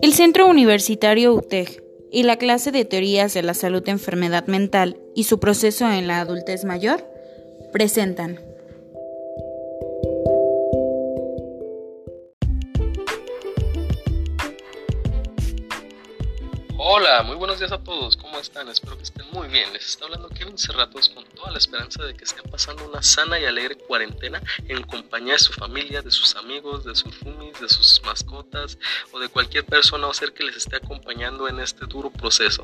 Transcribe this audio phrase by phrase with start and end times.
[0.00, 1.82] El Centro Universitario UTEG
[2.12, 6.06] y la clase de teorías de la salud de enfermedad mental y su proceso en
[6.06, 7.04] la adultez mayor
[7.72, 8.38] presentan.
[16.76, 18.68] Hola, muy buenos días a todos, ¿cómo están?
[18.68, 19.72] Espero que estén muy bien.
[19.72, 23.40] Les está hablando Kevin Cerratos con toda la esperanza de que estén pasando una sana
[23.40, 27.68] y alegre cuarentena en compañía de su familia, de sus amigos, de sus roomies, de
[27.68, 28.78] sus mascotas
[29.10, 32.62] o de cualquier persona o ser que les esté acompañando en este duro proceso.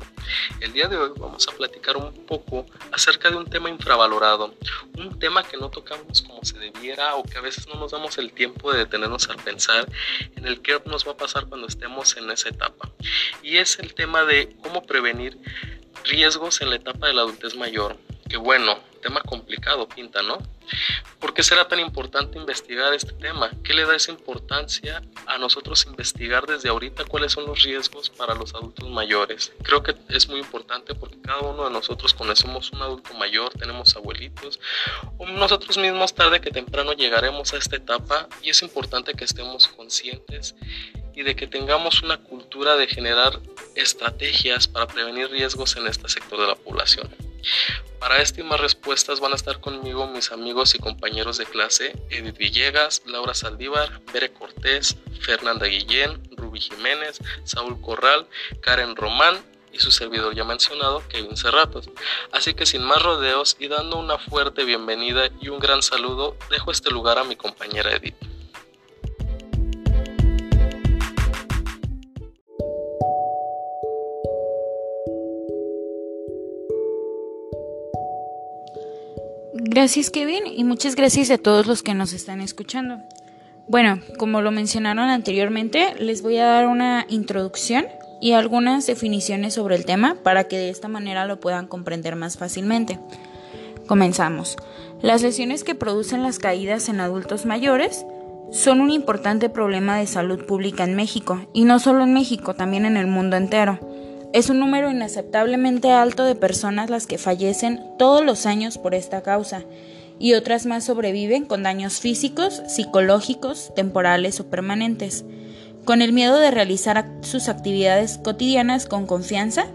[0.61, 4.53] El día de hoy vamos a platicar un poco acerca de un tema infravalorado,
[4.97, 8.17] un tema que no tocamos como se debiera o que a veces no nos damos
[8.19, 9.89] el tiempo de detenernos a pensar
[10.35, 12.91] en el qué nos va a pasar cuando estemos en esa etapa.
[13.41, 15.39] Y es el tema de cómo prevenir
[16.03, 17.97] riesgos en la etapa de la adultez mayor.
[18.29, 20.39] Que bueno, tema complicado pinta, ¿no?
[21.19, 23.51] ¿Por qué será tan importante investigar este tema?
[23.63, 28.33] ¿Qué le da esa importancia a nosotros investigar desde ahorita cuáles son los riesgos para
[28.33, 29.53] los adultos mayores?
[29.61, 33.51] Creo que es muy importante porque cada uno de nosotros cuando somos un adulto mayor,
[33.53, 34.59] tenemos abuelitos,
[35.19, 39.67] o nosotros mismos tarde que temprano llegaremos a esta etapa y es importante que estemos
[39.67, 40.55] conscientes
[41.13, 43.39] y de que tengamos una cultura de generar
[43.75, 47.07] estrategias para prevenir riesgos en este sector de la población.
[47.99, 51.95] Para estas y más respuestas van a estar conmigo mis amigos y compañeros de clase
[52.09, 58.27] Edith Villegas, Laura Saldívar, Bere Cortés, Fernanda Guillén, Ruby Jiménez, Saúl Corral,
[58.61, 61.89] Karen Román y su servidor ya mencionado, Kevin Cerratos.
[62.31, 66.71] Así que sin más rodeos y dando una fuerte bienvenida y un gran saludo, dejo
[66.71, 68.34] este lugar a mi compañera Edith.
[79.75, 82.99] Gracias Kevin y muchas gracias a todos los que nos están escuchando.
[83.67, 87.85] Bueno, como lo mencionaron anteriormente, les voy a dar una introducción
[88.21, 92.37] y algunas definiciones sobre el tema para que de esta manera lo puedan comprender más
[92.37, 92.99] fácilmente.
[93.85, 94.55] Comenzamos.
[95.01, 98.05] Las lesiones que producen las caídas en adultos mayores
[98.53, 102.85] son un importante problema de salud pública en México, y no solo en México, también
[102.85, 103.79] en el mundo entero.
[104.35, 109.21] Es un número inaceptablemente alto de personas las que fallecen todos los años por esta
[109.21, 109.63] causa
[110.19, 115.23] y otras más sobreviven con daños físicos, psicológicos, temporales o permanentes,
[115.85, 119.67] con el miedo de realizar sus actividades cotidianas con confianza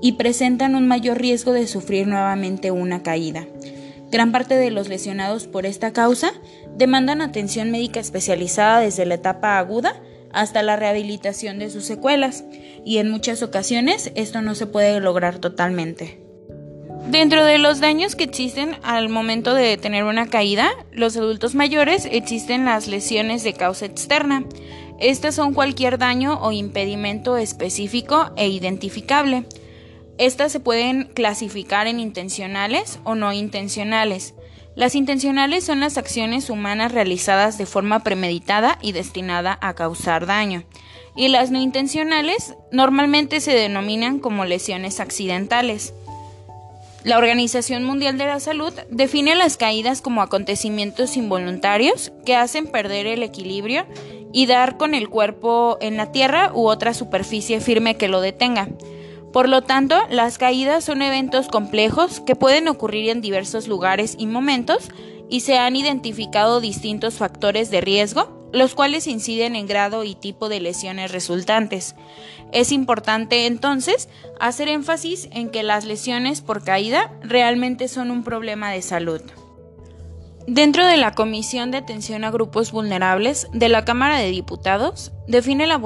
[0.00, 3.48] y presentan un mayor riesgo de sufrir nuevamente una caída.
[4.12, 6.30] Gran parte de los lesionados por esta causa
[6.76, 10.00] demandan atención médica especializada desde la etapa aguda
[10.34, 12.44] hasta la rehabilitación de sus secuelas,
[12.84, 16.20] y en muchas ocasiones esto no se puede lograr totalmente.
[17.10, 22.08] Dentro de los daños que existen al momento de tener una caída, los adultos mayores
[22.10, 24.44] existen las lesiones de causa externa.
[24.98, 29.44] Estas son cualquier daño o impedimento específico e identificable.
[30.16, 34.34] Estas se pueden clasificar en intencionales o no intencionales.
[34.76, 40.64] Las intencionales son las acciones humanas realizadas de forma premeditada y destinada a causar daño.
[41.14, 45.94] Y las no intencionales normalmente se denominan como lesiones accidentales.
[47.04, 53.06] La Organización Mundial de la Salud define las caídas como acontecimientos involuntarios que hacen perder
[53.06, 53.86] el equilibrio
[54.32, 58.68] y dar con el cuerpo en la tierra u otra superficie firme que lo detenga.
[59.34, 64.26] Por lo tanto, las caídas son eventos complejos que pueden ocurrir en diversos lugares y
[64.26, 64.90] momentos
[65.28, 70.48] y se han identificado distintos factores de riesgo, los cuales inciden en grado y tipo
[70.48, 71.96] de lesiones resultantes.
[72.52, 74.08] Es importante entonces
[74.38, 79.20] hacer énfasis en que las lesiones por caída realmente son un problema de salud.
[80.46, 85.66] Dentro de la Comisión de Atención a Grupos Vulnerables de la Cámara de Diputados, define
[85.66, 85.78] la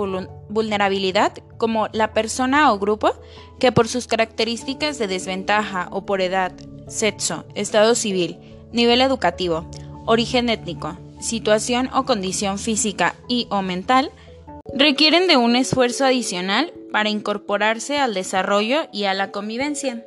[0.48, 3.12] vulnerabilidad como la persona o grupo
[3.58, 6.52] que por sus características de desventaja o por edad,
[6.86, 8.38] sexo, estado civil,
[8.72, 9.68] nivel educativo,
[10.06, 14.10] origen étnico, situación o condición física y o mental,
[14.74, 20.04] requieren de un esfuerzo adicional para incorporarse al desarrollo y a la convivencia.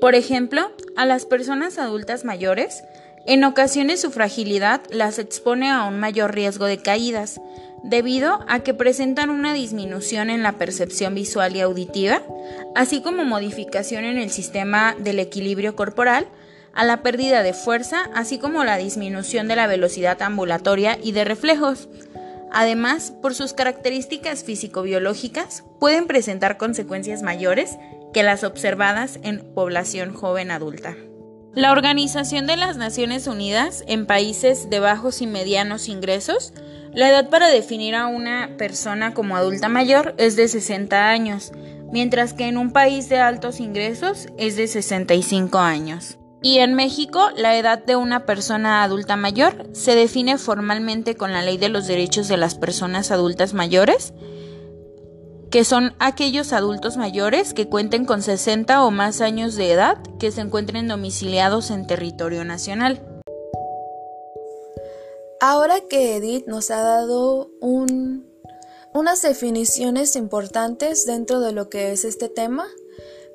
[0.00, 2.82] Por ejemplo, a las personas adultas mayores,
[3.26, 7.40] en ocasiones su fragilidad las expone a un mayor riesgo de caídas,
[7.82, 12.22] debido a que presentan una disminución en la percepción visual y auditiva,
[12.74, 16.26] así como modificación en el sistema del equilibrio corporal,
[16.72, 21.24] a la pérdida de fuerza, así como la disminución de la velocidad ambulatoria y de
[21.24, 21.88] reflejos.
[22.52, 27.76] Además, por sus características físico-biológicas, pueden presentar consecuencias mayores
[28.12, 30.96] que las observadas en población joven adulta.
[31.54, 36.52] La Organización de las Naciones Unidas en países de bajos y medianos ingresos
[36.92, 41.52] La edad para definir a una persona como adulta mayor es de 60 años,
[41.92, 46.18] mientras que en un país de altos ingresos es de 65 años.
[46.42, 51.42] Y en México, la edad de una persona adulta mayor se define formalmente con la
[51.42, 54.14] Ley de los Derechos de las Personas Adultas Mayores,
[55.50, 60.30] que son aquellos adultos mayores que cuenten con 60 o más años de edad que
[60.30, 63.02] se encuentren domiciliados en territorio nacional.
[65.40, 67.50] Ahora que Edith nos ha dado
[68.92, 72.66] unas definiciones importantes dentro de lo que es este tema,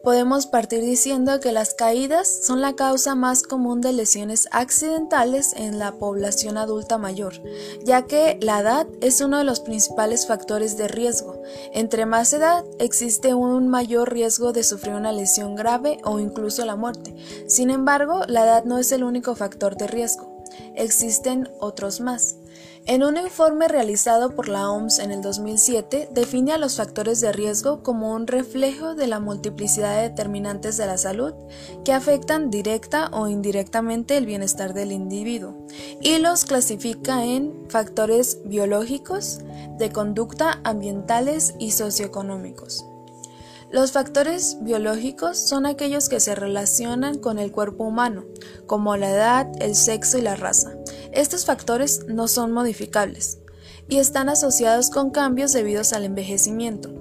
[0.05, 5.79] Podemos partir diciendo que las caídas son la causa más común de lesiones accidentales en
[5.79, 7.41] la población adulta mayor,
[7.83, 11.41] ya que la edad es uno de los principales factores de riesgo.
[11.73, 16.75] Entre más edad existe un mayor riesgo de sufrir una lesión grave o incluso la
[16.75, 17.15] muerte.
[17.47, 20.34] Sin embargo, la edad no es el único factor de riesgo.
[20.75, 22.37] Existen otros más.
[22.87, 27.31] En un informe realizado por la OMS en el 2007, define a los factores de
[27.31, 31.33] riesgo como un reflejo de la multiplicidad de determinantes de la salud
[31.83, 35.65] que afectan directa o indirectamente el bienestar del individuo
[35.99, 39.39] y los clasifica en factores biológicos,
[39.79, 42.85] de conducta, ambientales y socioeconómicos.
[43.75, 48.23] Los factores biológicos son aquellos que se relacionan con el cuerpo humano,
[48.67, 50.77] como la edad, el sexo y la raza.
[51.11, 53.39] Estos factores no son modificables
[53.89, 56.93] y están asociados con cambios debidos al envejecimiento,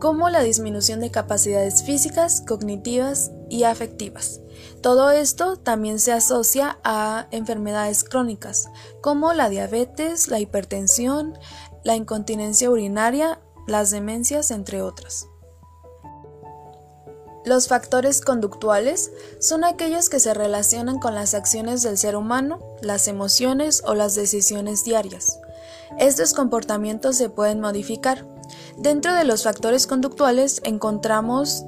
[0.00, 4.40] como la disminución de capacidades físicas, cognitivas y afectivas.
[4.82, 8.68] Todo esto también se asocia a enfermedades crónicas,
[9.00, 11.38] como la diabetes, la hipertensión,
[11.84, 15.28] la incontinencia urinaria, las demencias, entre otras.
[17.44, 23.08] Los factores conductuales son aquellos que se relacionan con las acciones del ser humano, las
[23.08, 25.38] emociones o las decisiones diarias.
[25.98, 28.26] Estos comportamientos se pueden modificar.
[28.76, 31.64] Dentro de los factores conductuales encontramos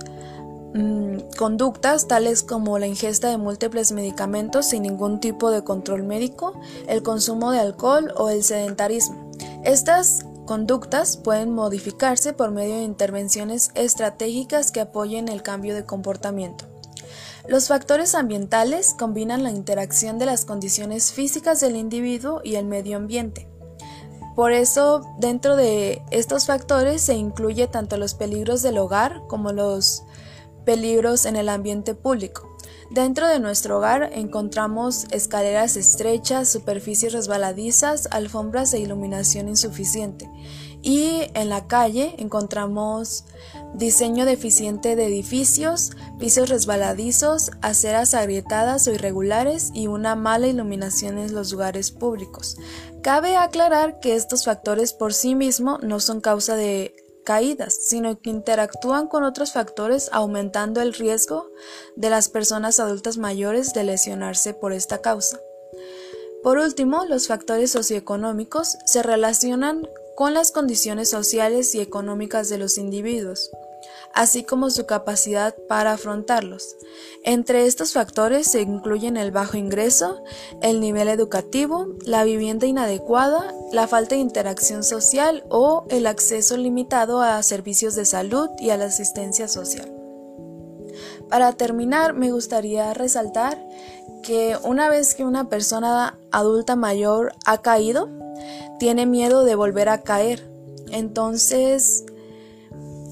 [0.75, 6.52] mm, conductas tales como la ingesta de múltiples medicamentos sin ningún tipo de control médico,
[6.88, 9.31] el consumo de alcohol o el sedentarismo.
[9.64, 16.64] Estas conductas pueden modificarse por medio de intervenciones estratégicas que apoyen el cambio de comportamiento.
[17.47, 22.97] Los factores ambientales combinan la interacción de las condiciones físicas del individuo y el medio
[22.97, 23.47] ambiente.
[24.35, 30.02] Por eso, dentro de estos factores se incluye tanto los peligros del hogar como los
[30.64, 32.50] peligros en el ambiente público.
[32.90, 40.28] Dentro de nuestro hogar encontramos escaleras estrechas, superficies resbaladizas, alfombras e iluminación insuficiente.
[40.82, 43.26] Y en la calle encontramos
[43.75, 51.32] diseño deficiente de edificios, pisos resbaladizos, aceras agrietadas o irregulares y una mala iluminación en
[51.32, 52.56] los lugares públicos.
[53.02, 58.31] Cabe aclarar que estos factores por sí mismos no son causa de caídas, sino que
[58.31, 61.50] interactúan con otros factores aumentando el riesgo
[61.96, 65.40] de las personas adultas mayores de lesionarse por esta causa.
[66.43, 72.78] Por último, los factores socioeconómicos se relacionan con las condiciones sociales y económicas de los
[72.78, 73.50] individuos
[74.14, 76.76] así como su capacidad para afrontarlos.
[77.24, 80.22] Entre estos factores se incluyen el bajo ingreso,
[80.62, 87.20] el nivel educativo, la vivienda inadecuada, la falta de interacción social o el acceso limitado
[87.20, 89.92] a servicios de salud y a la asistencia social.
[91.28, 93.56] Para terminar, me gustaría resaltar
[94.23, 98.08] que una vez que una persona adulta mayor ha caído,
[98.78, 100.50] tiene miedo de volver a caer.
[100.90, 102.04] Entonces,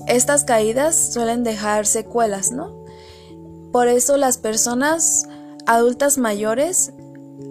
[0.08, 2.84] estas caídas suelen dejar secuelas, ¿no?
[3.72, 5.26] Por eso las personas
[5.66, 6.92] adultas mayores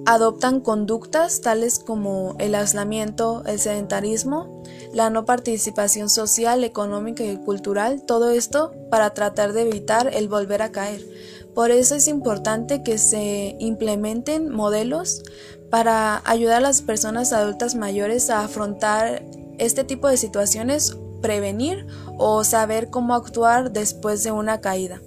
[0.05, 8.01] adoptan conductas tales como el aislamiento, el sedentarismo, la no participación social, económica y cultural,
[8.03, 11.05] todo esto para tratar de evitar el volver a caer.
[11.53, 15.23] Por eso es importante que se implementen modelos
[15.69, 19.23] para ayudar a las personas adultas mayores a afrontar
[19.57, 21.85] este tipo de situaciones prevenir
[22.17, 25.01] o saber cómo actuar después de una caída.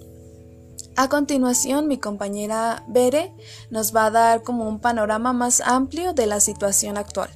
[0.97, 3.33] A continuación, mi compañera Bere
[3.71, 7.31] nos va a dar como un panorama más amplio de la situación actual.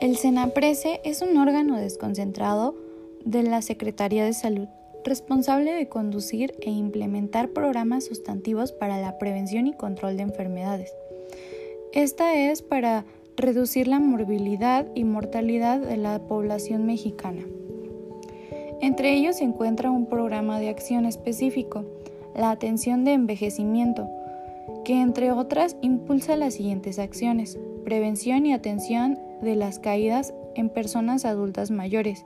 [0.00, 2.74] El SENAPRESE es un órgano desconcentrado
[3.24, 4.68] de la Secretaría de Salud,
[5.04, 10.92] responsable de conducir e implementar programas sustantivos para la prevención y control de enfermedades.
[11.92, 13.04] Esta es para
[13.40, 17.42] reducir la morbilidad y mortalidad de la población mexicana.
[18.80, 21.84] Entre ellos se encuentra un programa de acción específico,
[22.34, 24.08] la atención de envejecimiento,
[24.84, 31.24] que entre otras impulsa las siguientes acciones, prevención y atención de las caídas en personas
[31.24, 32.24] adultas mayores,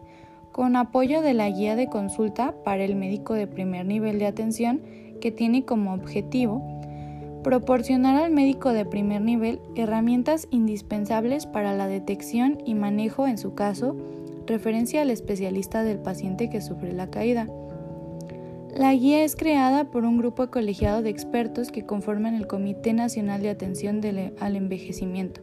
[0.53, 4.83] con apoyo de la guía de consulta para el médico de primer nivel de atención
[5.21, 6.74] que tiene como objetivo
[7.45, 13.55] proporcionar al médico de primer nivel herramientas indispensables para la detección y manejo en su
[13.55, 13.97] caso,
[14.47, 17.47] referencia al especialista del paciente que sufre la caída.
[18.75, 23.41] La guía es creada por un grupo colegiado de expertos que conforman el Comité Nacional
[23.43, 24.01] de Atención
[24.41, 25.43] al Envejecimiento.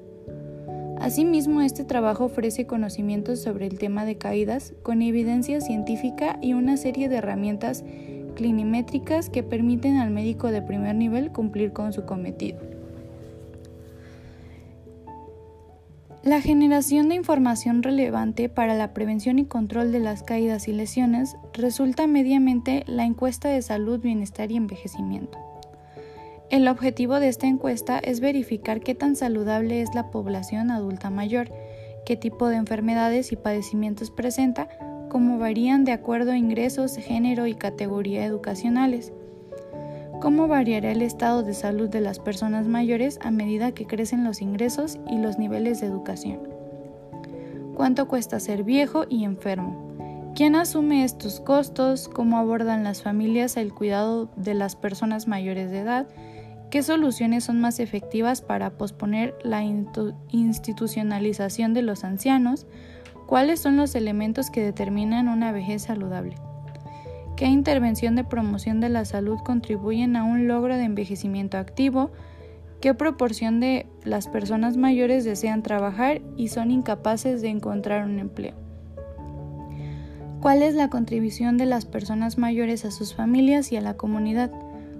[0.99, 6.77] Asimismo, este trabajo ofrece conocimientos sobre el tema de caídas con evidencia científica y una
[6.77, 7.83] serie de herramientas
[8.35, 12.59] clinimétricas que permiten al médico de primer nivel cumplir con su cometido.
[16.23, 21.35] La generación de información relevante para la prevención y control de las caídas y lesiones
[21.53, 25.39] resulta mediamente la encuesta de salud, bienestar y envejecimiento.
[26.51, 31.49] El objetivo de esta encuesta es verificar qué tan saludable es la población adulta mayor,
[32.05, 34.67] qué tipo de enfermedades y padecimientos presenta,
[35.11, 39.11] cómo varían de acuerdo a ingresos, género y categoría educacionales,
[40.21, 44.41] cómo variará el estado de salud de las personas mayores a medida que crecen los
[44.41, 46.39] ingresos y los niveles de educación.
[47.75, 50.31] ¿Cuánto cuesta ser viejo y enfermo?
[50.33, 52.07] ¿Quién asume estos costos?
[52.07, 56.07] ¿Cómo abordan las familias el cuidado de las personas mayores de edad?
[56.69, 62.65] ¿Qué soluciones son más efectivas para posponer la institucionalización de los ancianos?
[63.31, 66.35] ¿Cuáles son los elementos que determinan una vejez saludable?
[67.37, 72.11] qué intervención de promoción de la salud contribuyen a un logro de envejecimiento activo,
[72.81, 78.55] qué proporción de las personas mayores desean trabajar y son incapaces de encontrar un empleo.
[80.41, 84.51] ¿Cuál es la contribución de las personas mayores a sus familias y a la comunidad?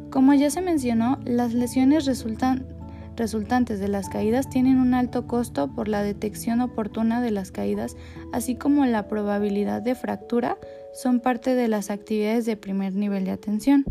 [0.09, 2.65] Como ya se mencionó, las lesiones resultan
[3.15, 7.95] resultantes de las caídas tienen un alto costo por la detección oportuna de las caídas,
[8.33, 10.57] así como la probabilidad de fractura,
[10.93, 13.85] son parte de las actividades de primer nivel de atención.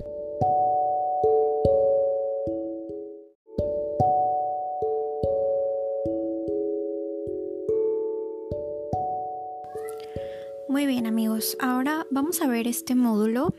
[10.68, 13.54] Muy bien amigos, ahora vamos a ver este módulo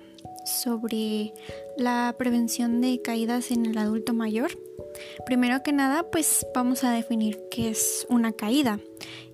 [0.45, 1.33] sobre
[1.77, 4.51] la prevención de caídas en el adulto mayor.
[5.25, 8.79] Primero que nada, pues vamos a definir qué es una caída.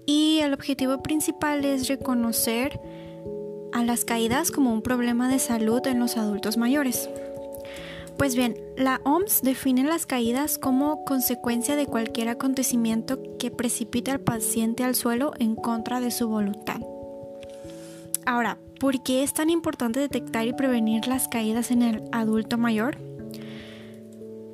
[0.05, 2.79] Y el objetivo principal es reconocer
[3.73, 7.09] a las caídas como un problema de salud en los adultos mayores.
[8.17, 14.19] Pues bien, la OMS define las caídas como consecuencia de cualquier acontecimiento que precipite al
[14.19, 16.81] paciente al suelo en contra de su voluntad.
[18.25, 22.97] Ahora, ¿por qué es tan importante detectar y prevenir las caídas en el adulto mayor?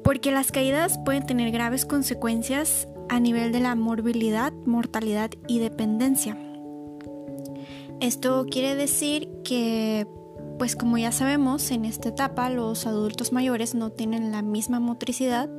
[0.03, 6.38] Porque las caídas pueden tener graves consecuencias a nivel de la morbilidad, mortalidad y dependencia.
[8.00, 10.05] Esto quiere decir que,
[10.60, 15.50] pues como ya sabemos, en esta etapa los adultos mayores no tienen la misma motricidad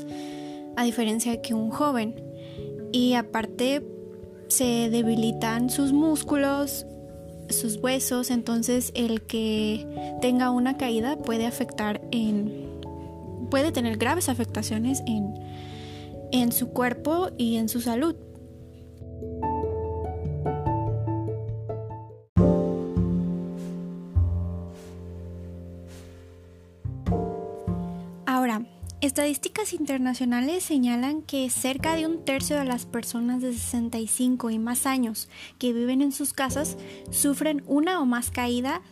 [0.76, 2.14] a diferencia que un joven.
[2.92, 3.86] Y aparte
[4.48, 6.86] se debilitan sus músculos,
[7.48, 9.86] sus huesos, entonces el que
[10.20, 12.63] tenga una caída puede afectar en
[13.44, 15.34] puede tener graves afectaciones en,
[16.32, 18.16] en su cuerpo y en su salud.
[28.26, 28.66] Ahora,
[29.00, 34.86] estadísticas internacionales señalan que cerca de un tercio de las personas de 65 y más
[34.86, 36.76] años que viven en sus casas
[37.10, 38.82] sufren una o más caída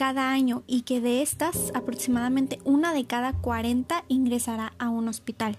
[0.00, 5.58] cada año y que de estas aproximadamente una de cada 40 ingresará a un hospital.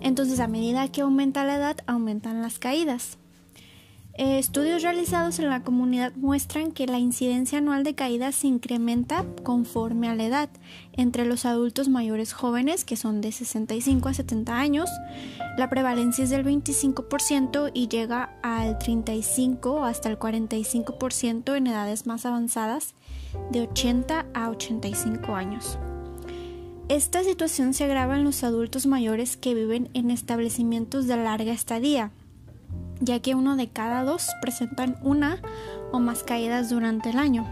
[0.00, 3.18] Entonces a medida que aumenta la edad aumentan las caídas.
[4.14, 9.26] Eh, estudios realizados en la comunidad muestran que la incidencia anual de caídas se incrementa
[9.42, 10.48] conforme a la edad.
[10.94, 14.88] Entre los adultos mayores jóvenes, que son de 65 a 70 años,
[15.58, 22.24] la prevalencia es del 25% y llega al 35 hasta el 45% en edades más
[22.24, 22.94] avanzadas,
[23.50, 25.78] de 80 a 85 años.
[26.88, 32.10] Esta situación se agrava en los adultos mayores que viven en establecimientos de larga estadía,
[33.00, 35.40] ya que uno de cada dos presentan una
[35.90, 37.46] o más caídas durante el año.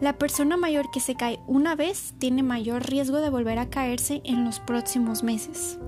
[0.00, 4.20] La persona mayor que se cae una vez tiene mayor riesgo de volver a caerse
[4.24, 5.78] en los próximos meses.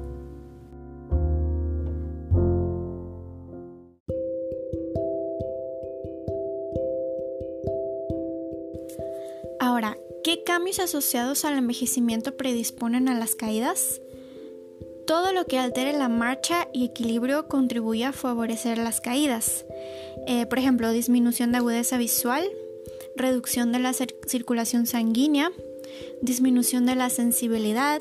[10.48, 14.00] Cambios asociados al envejecimiento predisponen a las caídas?
[15.06, 19.66] Todo lo que altere la marcha y equilibrio contribuye a favorecer las caídas.
[20.26, 22.48] Eh, por ejemplo, disminución de agudeza visual,
[23.14, 25.52] reducción de la circulación sanguínea,
[26.22, 28.00] disminución de la sensibilidad,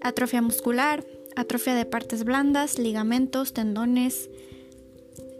[0.00, 4.28] atrofia muscular, atrofia de partes blandas, ligamentos, tendones,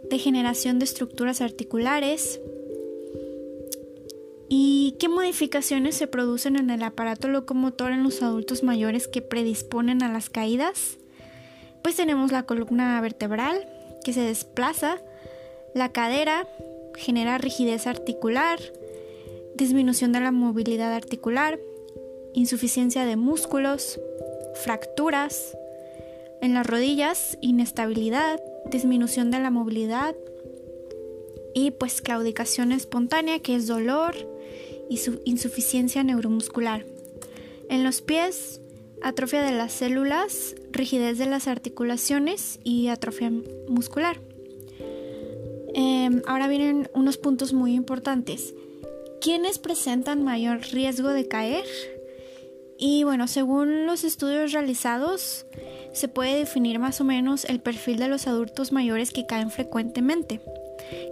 [0.09, 2.39] degeneración de estructuras articulares.
[4.51, 10.01] ¿Y qué modificaciones se producen en el aparato locomotor en los adultos mayores que predisponen
[10.01, 10.97] a las caídas?
[11.83, 13.69] Pues tenemos la columna vertebral
[14.03, 14.97] que se desplaza,
[15.75, 16.47] la cadera
[16.95, 18.59] genera rigidez articular,
[19.53, 21.59] disminución de la movilidad articular,
[22.33, 23.99] insuficiencia de músculos,
[24.63, 25.55] fracturas,
[26.41, 28.41] en las rodillas, inestabilidad,
[28.71, 30.15] disminución de la movilidad
[31.53, 34.15] y pues claudicación espontánea que es dolor
[34.89, 36.85] y su insuficiencia neuromuscular.
[37.69, 38.59] En los pies,
[39.01, 43.31] atrofia de las células, rigidez de las articulaciones y atrofia
[43.67, 44.19] muscular.
[45.73, 48.53] Em, ahora vienen unos puntos muy importantes.
[49.21, 51.65] ¿Quiénes presentan mayor riesgo de caer?
[52.77, 55.45] Y bueno, según los estudios realizados,
[55.93, 60.39] se puede definir más o menos el perfil de los adultos mayores que caen frecuentemente,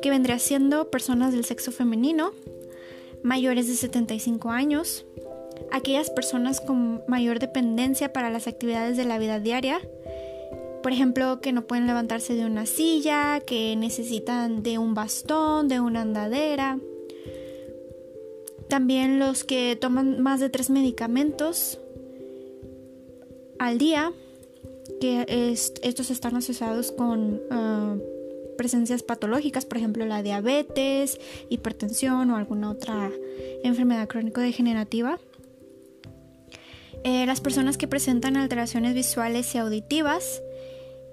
[0.02, 2.32] que vendría siendo personas del sexo femenino,
[3.28, 5.06] mayores de 75 años,
[5.72, 9.82] aquellas personas con mayor dependencia para las actividades de la vida diaria,
[10.82, 15.82] por ejemplo, que no pueden levantarse de una silla, que necesitan de un bastón, de
[15.82, 16.80] una andadera,
[18.70, 21.80] también los que toman más de tres medicamentos
[23.60, 24.14] al día,
[25.02, 25.26] que
[25.82, 27.98] estos están asociados con ah,
[28.58, 33.12] presencias patológicas, por ejemplo la diabetes, hipertensión o alguna otra
[33.64, 35.20] enfermedad crónico-degenerativa.
[37.04, 40.42] Eh, las personas que presentan alteraciones visuales y auditivas,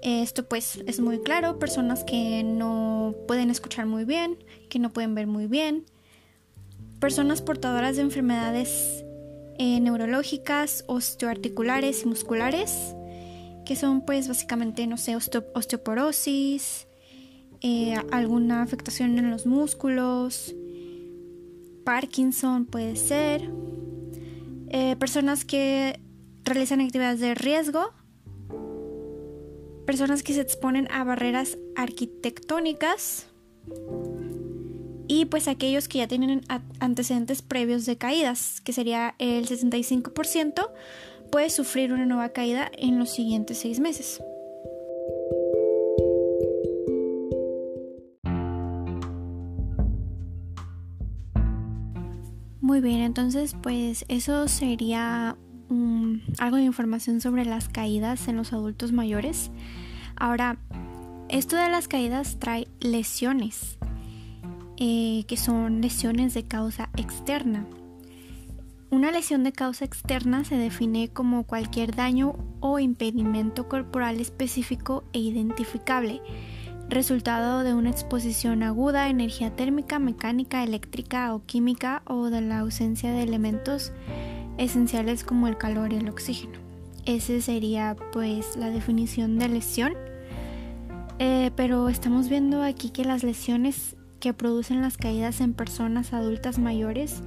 [0.01, 4.37] esto pues es muy claro, personas que no pueden escuchar muy bien,
[4.69, 5.85] que no pueden ver muy bien,
[6.99, 9.03] personas portadoras de enfermedades
[9.57, 12.95] eh, neurológicas, osteoarticulares y musculares,
[13.65, 16.84] que son pues básicamente, no sé, osteoporosis,
[17.67, 20.53] eh, alguna afectación en los músculos,
[21.83, 23.49] Parkinson puede ser,
[24.69, 25.99] eh, personas que
[26.43, 27.91] realizan actividades de riesgo,
[29.87, 33.29] personas que se exponen a barreras arquitectónicas,
[35.07, 36.41] y pues aquellos que ya tienen
[36.79, 40.69] antecedentes previos de caídas, que sería el 65%,
[41.31, 44.21] puede sufrir una nueva caída en los siguientes seis meses.
[52.75, 55.37] Muy bien, entonces pues eso sería
[56.39, 59.49] algo de información sobre las caídas en los adultos mayores.
[60.17, 60.57] Ahora,
[61.29, 63.77] esto de las caídas trae lesiones
[64.75, 67.65] eh, que son lesiones de causa externa.
[68.89, 75.19] Una lesión de causa externa se define como cualquier daño o impedimento corporal específico e
[75.19, 76.21] identificable,
[76.89, 82.59] resultado de una exposición aguda a energía térmica, mecánica, eléctrica o química o de la
[82.59, 83.91] ausencia de elementos
[84.57, 86.59] esenciales como el calor y el oxígeno.
[87.05, 89.93] Esa sería pues la definición de lesión.
[91.19, 96.59] Eh, pero estamos viendo aquí que las lesiones que producen las caídas en personas adultas
[96.59, 97.21] mayores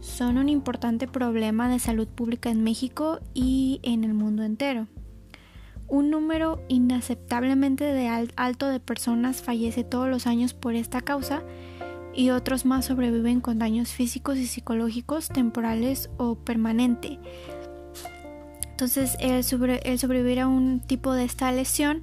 [0.00, 4.86] son un importante problema de salud pública en México y en el mundo entero.
[5.88, 11.42] Un número inaceptablemente de alto de personas fallece todos los años por esta causa
[12.14, 17.18] y otros más sobreviven con daños físicos y psicológicos temporales o permanente.
[18.70, 19.44] Entonces, el,
[19.84, 22.02] el sobrevivir a un tipo de esta lesión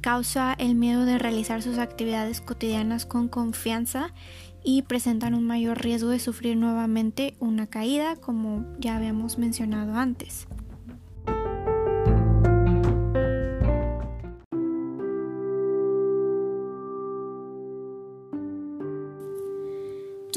[0.00, 4.12] causa el miedo de realizar sus actividades cotidianas con confianza
[4.64, 10.46] y presentan un mayor riesgo de sufrir nuevamente una caída, como ya habíamos mencionado antes.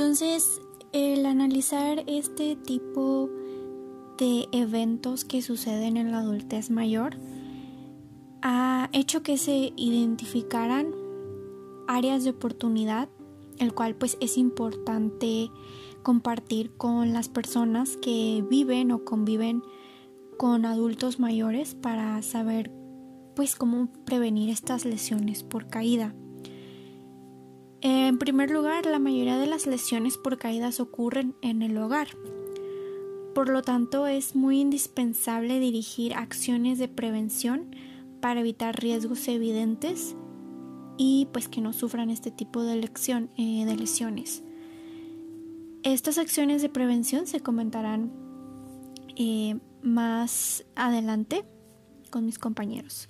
[0.05, 3.27] Entonces, el analizar este tipo
[4.19, 7.17] de eventos que suceden en la adultez mayor,
[8.43, 10.93] ha hecho que se identificaran
[11.87, 13.09] áreas de oportunidad,
[13.57, 15.49] el cual pues es importante
[16.03, 19.63] compartir con las personas que viven o conviven
[20.37, 22.71] con adultos mayores para saber
[23.35, 26.13] pues cómo prevenir estas lesiones por caída.
[27.87, 32.07] En primer lugar, la mayoría de las lesiones por caídas ocurren en el hogar.
[33.35, 37.75] Por lo tanto, es muy indispensable dirigir acciones de prevención
[38.21, 40.15] para evitar riesgos evidentes
[40.97, 42.73] y pues que no sufran este tipo de,
[43.37, 44.41] eh, de lesiones.
[45.83, 48.11] Estas acciones de prevención se comentarán
[49.15, 51.45] eh, más adelante
[52.09, 53.09] con mis compañeros.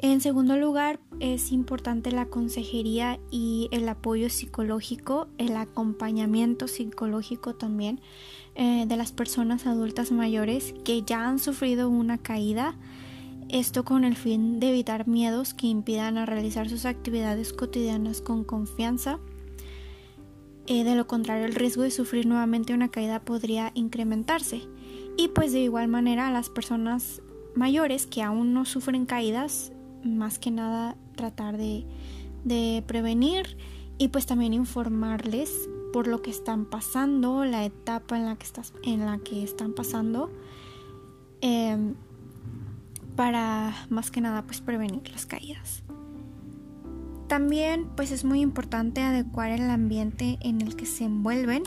[0.00, 8.00] En segundo lugar, es importante la consejería y el apoyo psicológico, el acompañamiento psicológico también
[8.54, 12.76] eh, de las personas adultas mayores que ya han sufrido una caída.
[13.48, 18.44] Esto con el fin de evitar miedos que impidan a realizar sus actividades cotidianas con
[18.44, 19.18] confianza.
[20.68, 24.60] Eh, de lo contrario, el riesgo de sufrir nuevamente una caída podría incrementarse.
[25.16, 27.20] Y pues de igual manera, las personas
[27.56, 29.72] mayores que aún no sufren caídas
[30.16, 31.84] más que nada tratar de,
[32.86, 33.58] prevenir
[33.98, 38.72] y pues también informarles por lo que están pasando, la etapa en la que, estás,
[38.84, 40.30] en la que están pasando,
[41.40, 41.94] em,
[43.16, 45.82] para más que nada pues prevenir las caídas.
[47.26, 51.62] También pues es muy importante adecuar el ambiente en el que se envuelven.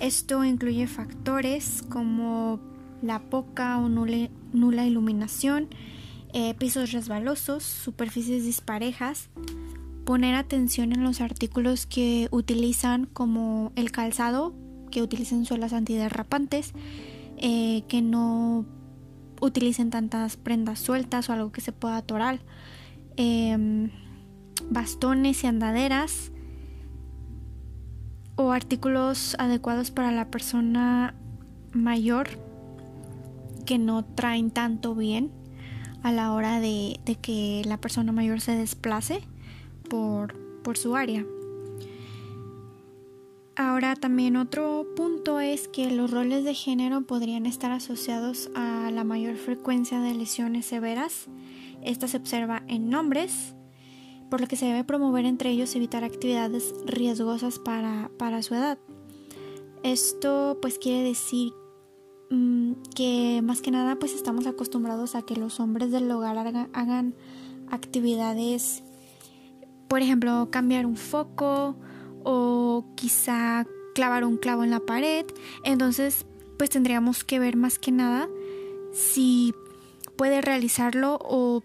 [0.00, 2.60] Esto incluye factores como
[3.02, 5.68] la poca o nula iluminación,
[6.32, 9.30] eh, pisos resbalosos, superficies disparejas,
[10.04, 14.54] poner atención en los artículos que utilizan como el calzado,
[14.90, 16.72] que utilicen suelas antiderrapantes,
[17.38, 18.64] eh, que no
[19.40, 22.40] utilicen tantas prendas sueltas o algo que se pueda atorar,
[23.16, 23.90] em,
[24.70, 26.32] bastones y andaderas
[28.36, 31.14] o artículos adecuados para la persona
[31.72, 32.28] mayor
[33.64, 35.30] que no traen tanto bien
[36.02, 39.20] a la hora de, que la persona mayor se desplace
[39.88, 41.24] por, por su área.
[43.58, 49.02] Ahora también otro punto es que los roles de género podrían estar asociados a la
[49.02, 51.28] mayor frecuencia de lesiones severas.
[51.82, 53.54] Esta se observa en hombres,
[54.28, 58.78] por lo que se debe promover entre ellos evitar actividades riesgosas para, para su edad.
[59.82, 61.52] Esto pues quiere decir
[62.28, 66.38] que más que nada pues estamos acostumbrados a que los hombres del hogar
[66.72, 67.14] hagan,
[67.70, 68.82] actividades,
[69.88, 71.76] por ejemplo, cambiar un foco
[72.24, 75.26] o quizá clavar un clavo en la pared.
[75.64, 76.26] Entonces,
[76.58, 78.28] pues tendríamos que ver más que nada
[78.92, 79.54] si
[80.16, 81.62] puede realizarlo o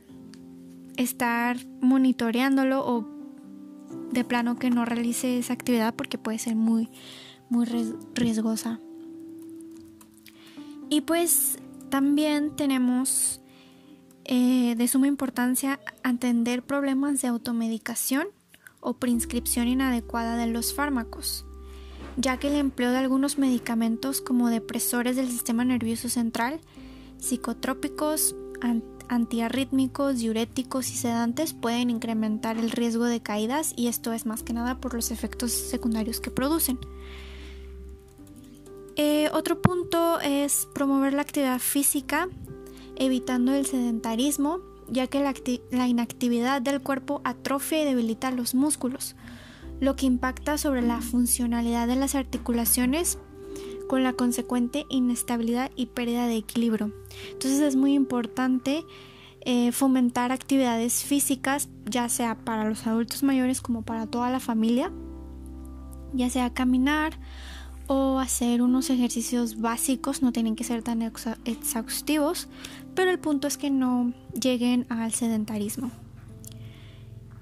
[0.98, 3.08] estar monitoreándolo o
[4.12, 6.90] de plano que no realice esa actividad porque puede ser muy
[7.50, 7.66] muy
[8.16, 8.80] riesgosa.
[10.92, 11.58] Y pues
[11.90, 13.40] también tenemos
[14.26, 18.28] eh, de suma importancia atender problemas de automedicación
[18.82, 21.46] o prescripción inadecuada de los fármacos,
[22.18, 26.60] ya que el empleo de algunos medicamentos como depresores del sistema nervioso central,
[27.20, 28.36] psicotrópicos,
[29.08, 34.52] antiarrítmicos, diuréticos y sedantes pueden incrementar el riesgo de caídas y esto es más que
[34.52, 36.78] nada por los efectos secundarios que producen.
[39.04, 42.30] Eh, otro punto es promover la actividad física,
[42.96, 44.60] evitando el sedentarismo,
[44.90, 45.20] ya que
[45.72, 49.16] la, inactividad del cuerpo atrofia y debilita los músculos,
[49.80, 53.18] lo que impacta sobre la funcionalidad de las articulaciones
[53.90, 56.94] con la consecuente inestabilidad y pérdida de equilibrio.
[57.32, 58.86] Entonces es muy importante
[59.46, 64.92] eh, fomentar actividades físicas, ya sea para los adultos mayores como para toda la familia,
[66.14, 67.18] ya sea caminar,
[67.94, 72.48] o hacer unos ejercicios básicos, no tienen que ser tan exhaustivos,
[72.96, 75.92] pero el punto es que no lleguen al sedentarismo.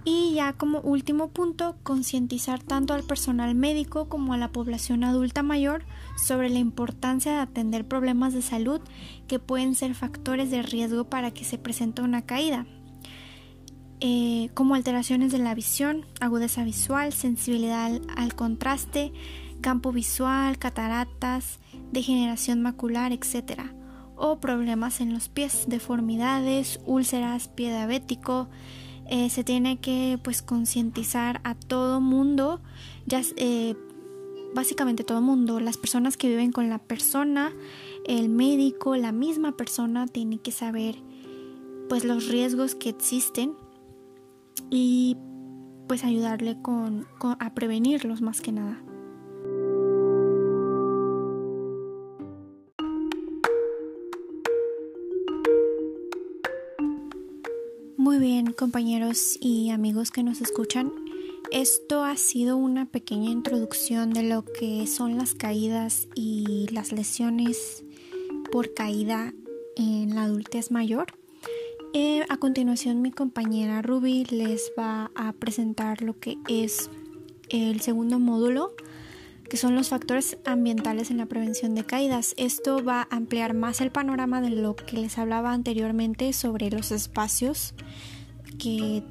[0.06, 5.44] Y ya como último punto, concientizar tanto al personal médico como a la población adulta
[5.44, 5.84] mayor
[6.18, 8.82] sobre la importancia de atender problemas de salud
[9.28, 12.66] que pueden ser factores de riesgo para que se presente una caída,
[14.02, 19.12] eh, como alteraciones de la visión, agudeza visual, sensibilidad al contraste,
[19.62, 21.60] campo visual, cataratas,
[21.92, 23.62] degeneración macular, etc.
[24.16, 28.50] O problemas en los pies, deformidades, úlceras, pie diabético.
[29.08, 32.62] Eh, se tiene que pues concientizar a todo mundo,
[33.08, 33.76] ya eh,
[34.54, 37.52] básicamente todo mundo, las personas que viven con la persona,
[38.06, 40.96] el médico, la misma persona tiene que saber
[41.88, 43.54] pues los riesgos que existen
[44.70, 45.18] y
[45.88, 46.58] pues ayudarle
[47.40, 48.80] a prevenirlos más que nada.
[58.54, 60.92] Compañeros y amigos que nos escuchan.
[61.52, 67.84] esto ha sido una pequeña introducción de lo que son las caídas y las lesiones
[68.52, 69.34] por caída
[69.76, 71.08] en la adultez mayor.
[71.94, 76.90] Eh, a continuación mi compañera Ruby les va a presentar lo que es
[77.50, 78.76] el segundo módulo,
[79.50, 82.36] que son los factores ambientales en la prevención de caídas.
[82.38, 86.92] Esto va a ampliar más el panorama de lo que les hablaba anteriormente sobre los
[86.92, 87.74] espacios
[88.58, 89.04] que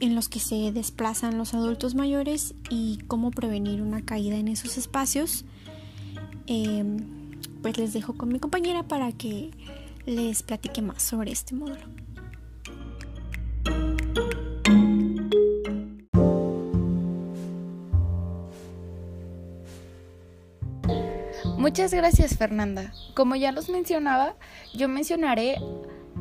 [0.00, 4.76] en los que se desplazan los adultos mayores y cómo prevenir una caída en esos
[4.76, 5.44] espacios.
[6.46, 6.98] Em,
[7.62, 9.50] pues les dejo con mi compañera para que
[10.04, 11.96] les platique más sobre este módulo.
[21.58, 22.92] Muchas gracias Fernanda.
[23.14, 24.36] Como ya los mencionaba,
[24.72, 25.56] yo mencionaré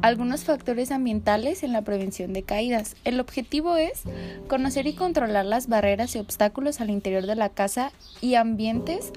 [0.01, 2.95] algunos factores ambientales en la prevención de caídas.
[3.03, 4.03] El objetivo es
[4.47, 9.11] conocer y controlar las barreras y obstáculos al interior de la casa y ambientes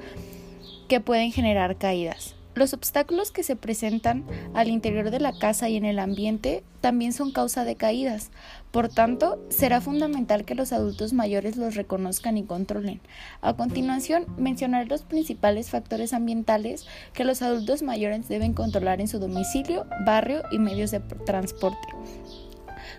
[0.88, 2.37] que pueden generar caídas.
[2.58, 7.12] Los obstáculos que se presentan al interior de la casa y en el ambiente también
[7.12, 8.32] son causa de caídas.
[8.72, 13.00] Por tanto, será fundamental que los adultos mayores los reconozcan y controlen.
[13.42, 19.20] A continuación, mencionaré los principales factores ambientales que los adultos mayores deben controlar en su
[19.20, 21.86] domicilio, barrio y medios de transporte.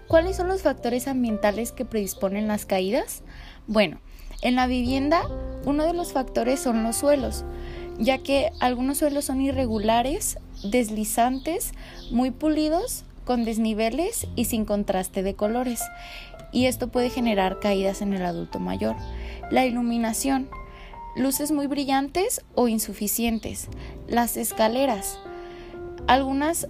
[0.08, 3.24] ¿Cuáles son los factores ambientales que predisponen las caídas?
[3.68, 4.00] Bueno,
[4.42, 5.24] en la vivienda,
[5.66, 7.44] uno de los factores son los suelos
[8.00, 11.74] ya que algunos suelos son irregulares, deslizantes,
[12.12, 15.84] muy pulidos, con desniveles y sin contraste de colores,
[16.52, 18.96] y esto puede generar caídas en el adulto mayor.
[19.52, 20.50] La iluminación,
[21.16, 23.68] luces muy brillantes o insuficientes.
[24.08, 25.20] Las escaleras,
[26.08, 26.68] algunas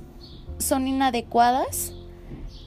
[0.58, 1.94] son inadecuadas,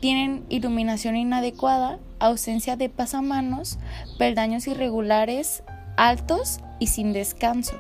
[0.00, 3.78] tienen iluminación inadecuada, ausencia de pasamanos,
[4.18, 5.62] peldaños irregulares,
[5.96, 7.74] altos y sin descanso.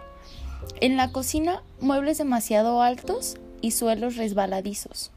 [0.82, 5.12] En la cocina, muebles demasiado altos y suelos resbaladizos.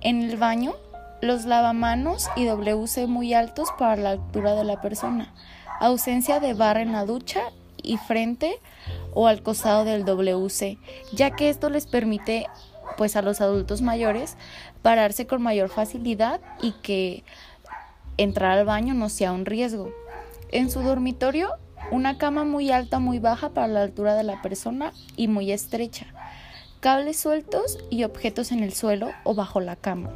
[0.00, 0.72] En el baño,
[1.20, 5.34] los lavamanos y WC muy altos para la altura de la persona.
[5.80, 7.42] Ausencia de barra en la ducha
[7.82, 8.58] y frente
[9.12, 10.78] o al costado del WC,
[11.12, 12.46] ya que esto les permite
[12.96, 14.38] pues a los adultos mayores
[14.80, 17.22] pararse con mayor facilidad y que
[18.16, 19.92] entrar al baño no sea un riesgo.
[20.52, 21.50] En su dormitorio
[21.90, 26.06] una cama muy alta, muy baja para la altura de la persona y muy estrecha.
[26.80, 30.10] Cables sueltos y objetos en el suelo o bajo la cama.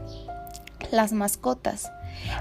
[0.91, 1.91] Las mascotas.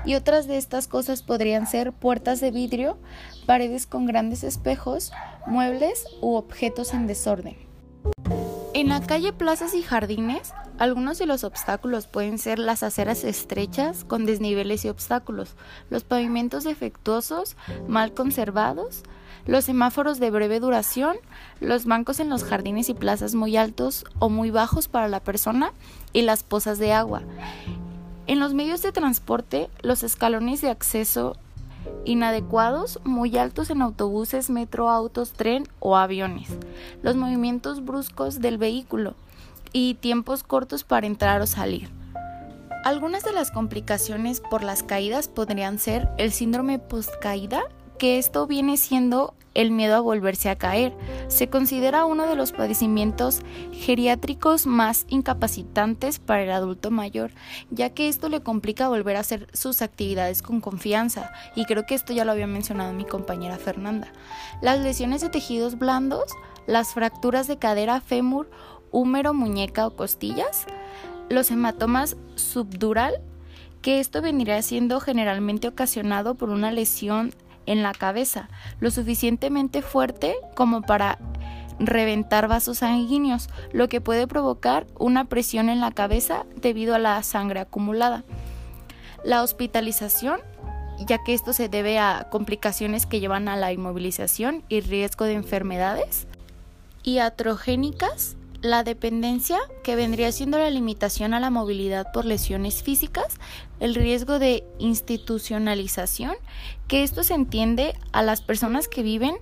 [0.05, 2.97] Y otras de estas cosas podrían ser puertas de vidrio,
[3.45, 5.11] paredes con grandes espejos,
[5.47, 7.55] muebles u objetos en desorden.
[8.73, 14.05] En la calle, plazas y jardines, algunos de los obstáculos pueden ser las aceras estrechas
[14.05, 15.55] con desniveles y obstáculos,
[15.89, 19.03] los pavimentos defectuosos, mal conservados,
[19.49, 21.17] los semáforos de breve duración,
[21.59, 25.73] los bancos en los jardines y plazas muy altos o muy bajos para la persona
[26.13, 27.23] y las pozas de agua.
[28.27, 31.35] En los medios de transporte, los escalones de acceso
[32.05, 36.49] inadecuados, muy altos en autobuses, metro, autos, tren o aviones,
[37.01, 39.15] los movimientos bruscos del vehículo
[39.73, 41.89] y tiempos cortos para entrar o salir.
[42.85, 47.63] Algunas de las complicaciones por las caídas podrían ser el síndrome postcaída,
[47.97, 50.95] que esto viene siendo el miedo a volverse a caer.
[51.27, 53.41] Se considera uno de los padecimientos
[53.73, 57.31] geriátricos más incapacitantes para el adulto mayor,
[57.69, 61.95] ya que esto le complica volver a hacer sus actividades con confianza, y creo que
[61.95, 64.13] esto ya lo había mencionado mi compañera Fernanda.
[64.61, 66.31] Las lesiones de tejidos blandos,
[66.65, 68.49] las fracturas de cadera, fémur,
[68.91, 70.67] húmero, muñeca o costillas,
[71.29, 73.21] los hematomas subdural,
[73.81, 77.33] que esto vendría siendo generalmente ocasionado por una lesión
[77.69, 81.19] en la cabeza, lo suficientemente fuerte como para
[81.79, 87.21] reventar vasos sanguíneos, lo que puede provocar una presión en la cabeza debido a la
[87.21, 88.23] sangre acumulada.
[89.23, 90.39] La hospitalización,
[91.05, 95.33] ya que esto se debe a complicaciones que llevan a la inmovilización y riesgo de
[95.33, 96.25] enfermedades.
[97.03, 103.37] Iatrogénicas, la dependencia, que vendría siendo la limitación a la movilidad por lesiones físicas,
[103.79, 106.35] el riesgo de institucionalización,
[106.87, 109.35] que esto se entiende a las personas que viven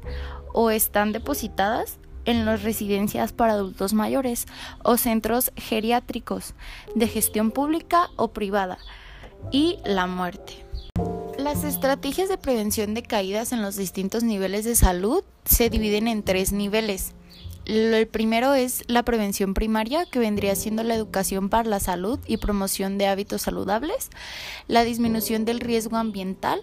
[0.53, 4.45] o están depositadas en las residencias para adultos mayores
[4.83, 6.53] o centros geriátricos
[6.93, 8.77] de gestión pública o privada,
[9.51, 10.63] y la muerte.
[11.37, 16.23] Las estrategias de prevención de caídas en los distintos niveles de salud se dividen en
[16.23, 17.13] tres niveles
[17.67, 22.37] el primero es la prevención primaria, que vendría siendo la educación para la salud y
[22.37, 24.09] promoción de hábitos saludables,
[24.67, 26.61] la disminución del riesgo ambiental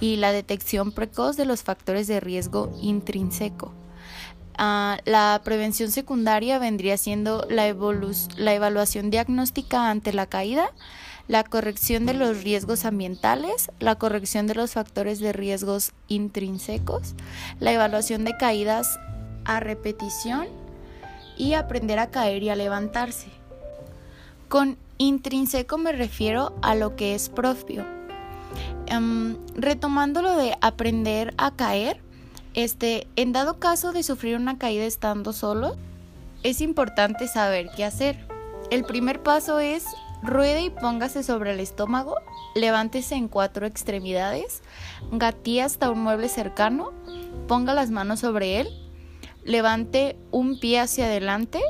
[0.00, 3.72] y la detección precoz de los factores de riesgo intrínseco.
[4.56, 7.74] Ah, la prevención secundaria vendría siendo la,
[8.36, 10.70] la evaluación diagnóstica ante la caída,
[11.26, 17.14] la corrección de los riesgos ambientales, la corrección de los factores de riesgos intrínsecos,
[17.58, 19.00] la evaluación de caídas
[19.44, 20.46] a repetición
[21.36, 23.28] y aprender a caer y a levantarse.
[24.48, 27.84] Con intrínseco me refiero a lo que es propio.
[28.86, 32.00] Em, retomando lo de aprender a caer,
[32.54, 35.76] este, en dado caso de sufrir una caída estando solo,
[36.42, 38.28] es importante saber qué hacer.
[38.70, 39.84] El primer paso es
[40.22, 42.16] ruede y póngase sobre el estómago,
[42.54, 44.62] levántese en cuatro extremidades,
[45.10, 46.92] gatee hasta un mueble cercano,
[47.48, 48.68] ponga las manos sobre él,
[49.44, 51.60] levante un pie hacia adelante,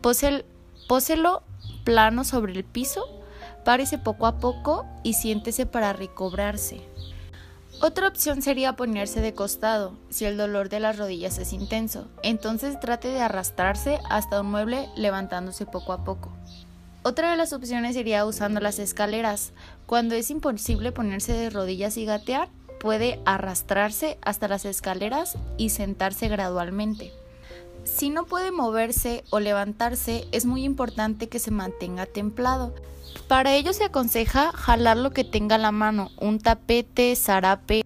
[0.00, 1.42] póselo
[1.84, 3.06] plano sobre el piso,
[3.64, 6.80] párese poco a poco y siéntese para recobrarse.
[7.80, 12.08] Otra opción sería ponerse de costado, si el dolor de las rodillas es intenso.
[12.24, 16.32] Entonces trate de arrastrarse hasta un mueble levantándose poco a poco.
[17.04, 19.52] Otra de las opciones sería usando las escaleras.
[19.86, 22.48] Cuando es imposible ponerse de rodillas y gatear,
[22.78, 27.12] puede arrastrarse hasta las escaleras y sentarse gradualmente.
[27.84, 32.74] Si no puede moverse o levantarse, es muy importante que se mantenga templado.
[33.26, 37.84] Para ello se aconseja jalar lo que tenga la mano, un tapete, zarape,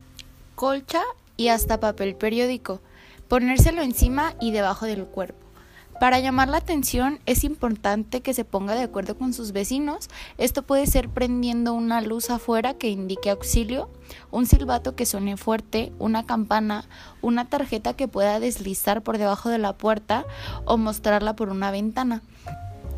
[0.54, 1.02] colcha
[1.36, 2.80] y hasta papel periódico,
[3.28, 5.51] ponérselo encima y debajo del cuerpo.
[6.00, 10.08] Para llamar la atención es importante que se ponga de acuerdo con sus vecinos.
[10.36, 13.88] Esto puede ser prendiendo una luz afuera que indique auxilio,
[14.30, 16.84] un silbato que suene fuerte, una campana,
[17.20, 20.26] una tarjeta que pueda deslizar por debajo de la puerta
[20.64, 22.22] o mostrarla por una ventana.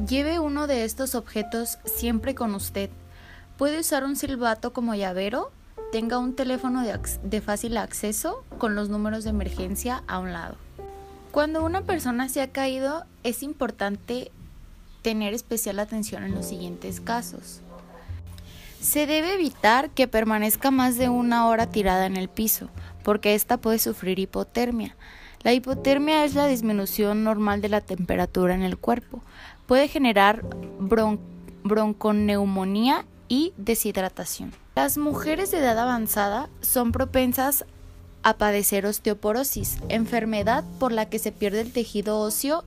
[0.09, 2.91] Lleve uno de estos objetos siempre con usted.
[3.59, 5.53] Puede usar un silbato como llavero,
[5.93, 10.57] tenga un teléfono de, de fácil acceso con los números de emergencia a un lado.
[11.35, 14.31] Cuando una persona se ha caído, es importante
[15.03, 17.61] tener especial atención en los siguientes casos.
[18.81, 22.69] Se debe evitar que permanezca más de una hora tirada en el piso,
[23.03, 24.95] porque ésta puede sufrir hipotermia.
[25.43, 29.21] La hipotermia es la disminución normal de la temperatura en el cuerpo.
[29.67, 30.45] Puede generar
[31.65, 34.53] bronconeumonía y deshidratación.
[34.77, 37.65] Las mujeres de edad avanzada son propensas
[38.25, 42.65] a padecer osteoporosis, enfermedad por la que se pierde el tejido óseo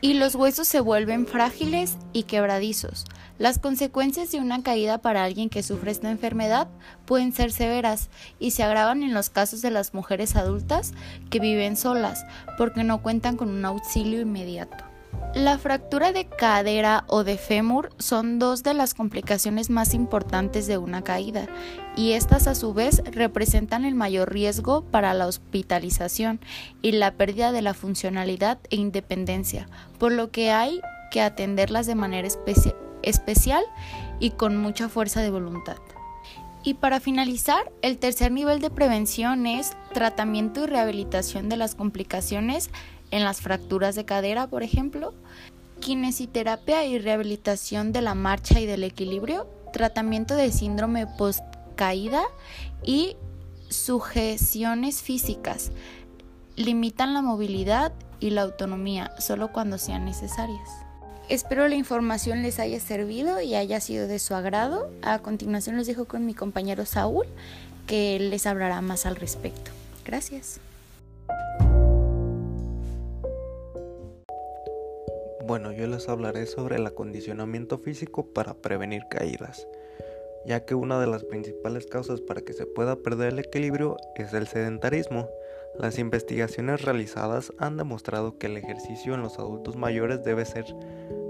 [0.00, 3.06] y los huesos se vuelven frágiles y quebradizos.
[3.38, 6.68] Las consecuencias de una caída para alguien que sufre esta enfermedad
[7.06, 10.92] pueden ser severas y se agravan en los casos de las mujeres adultas
[11.30, 12.24] que viven solas
[12.58, 14.93] porque no cuentan con un auxilio inmediato.
[15.34, 20.78] La fractura de cadera o de fémur son dos de las complicaciones más importantes de
[20.78, 21.48] una caída
[21.96, 26.38] y estas a su vez representan el mayor riesgo para la hospitalización
[26.82, 31.96] y la pérdida de la funcionalidad e independencia, por lo que hay que atenderlas de
[31.96, 32.28] manera
[33.02, 33.64] especial
[34.20, 35.78] y con mucha fuerza de voluntad.
[36.62, 42.70] Y para finalizar, el tercer nivel de prevención es tratamiento y rehabilitación de las complicaciones
[43.14, 45.14] en las fracturas de cadera, por ejemplo,
[45.78, 52.24] kinesiterapia y rehabilitación de la marcha y del equilibrio, tratamiento de síndrome post-caída
[52.82, 53.16] y
[53.68, 55.70] sujeciones físicas.
[56.56, 60.68] Limitan la movilidad y la autonomía solo cuando sean necesarias.
[61.28, 64.90] Espero la información les haya servido y haya sido de su agrado.
[65.02, 67.26] A continuación los dejo con mi compañero Saúl,
[67.86, 69.70] que les hablará más al respecto.
[70.04, 70.58] Gracias.
[75.46, 79.68] Bueno, yo les hablaré sobre el acondicionamiento físico para prevenir caídas,
[80.46, 84.32] ya que una de las principales causas para que se pueda perder el equilibrio es
[84.32, 85.28] el sedentarismo.
[85.78, 90.64] Las investigaciones realizadas han demostrado que el ejercicio en los adultos mayores debe ser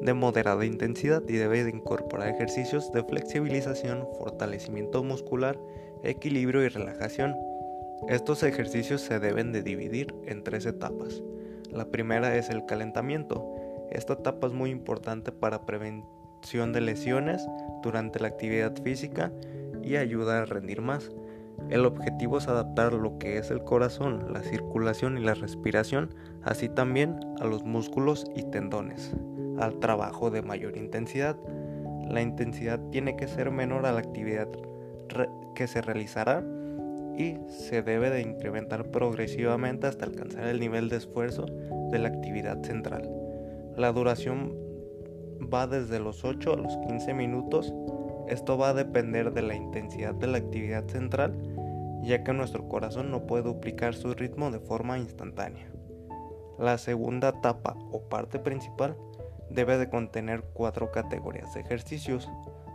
[0.02, 5.58] de moderada intensidad y debe de incorporar ejercicios de flexibilización, fortalecimiento muscular,
[6.04, 7.34] equilibrio y relajación.
[8.08, 11.20] Estos ejercicios se deben de dividir en tres etapas.
[11.72, 13.53] La primera es el calentamiento,
[13.94, 17.46] esta etapa es muy importante para prevención de lesiones
[17.82, 19.32] durante la actividad física
[19.82, 21.10] y ayuda a rendir más.
[21.70, 26.68] El objetivo es adaptar lo que es el corazón, la circulación y la respiración, así
[26.68, 29.12] también a los músculos y tendones,
[29.58, 31.36] al trabajo de mayor intensidad.
[32.08, 34.48] La intensidad tiene que ser menor a la actividad
[35.54, 36.44] que se realizará
[37.16, 41.46] y se debe de incrementar progresivamente hasta alcanzar el nivel de esfuerzo
[41.90, 43.23] de la actividad central.
[43.76, 44.54] La duración
[45.52, 47.72] va desde los 8 a los 15 minutos.
[48.28, 51.36] Esto va a depender de la intensidad de la actividad central
[52.04, 55.70] ya que nuestro corazón no puede duplicar su ritmo de forma instantánea.
[56.58, 58.96] La segunda etapa o parte principal
[59.50, 62.30] debe de contener cuatro categorías de ejercicios,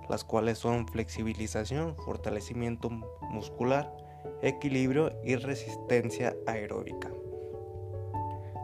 [0.09, 3.95] las cuales son flexibilización, fortalecimiento muscular,
[4.41, 7.11] equilibrio y resistencia aeróbica.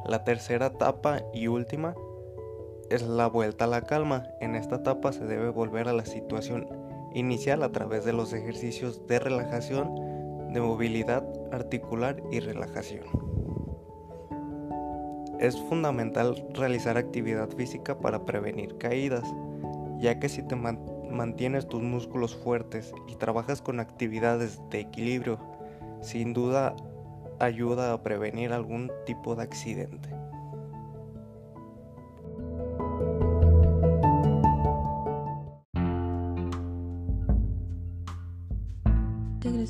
[0.05, 1.95] La tercera etapa y última
[2.89, 4.27] es la vuelta a la calma.
[4.39, 6.67] En esta etapa se debe volver a la situación
[7.13, 13.05] inicial a través de los ejercicios de relajación, de movilidad articular y relajación.
[15.39, 19.23] Es fundamental realizar actividad física para prevenir caídas,
[19.99, 25.39] ya que si te mantienes tus músculos fuertes y trabajas con actividades de equilibrio,
[26.01, 26.75] sin duda
[27.39, 30.09] ayuda a prevenir algún tipo de accidente.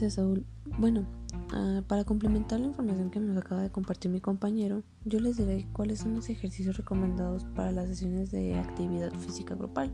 [0.06, 0.46] Gracias, Saúl.
[0.78, 1.04] Bueno,
[1.52, 5.68] ah, para complementar la información que nos acaba de compartir mi compañero, yo les diré
[5.74, 9.92] cuáles son los ejercicios recomendados para las sesiones de actividad física grupal.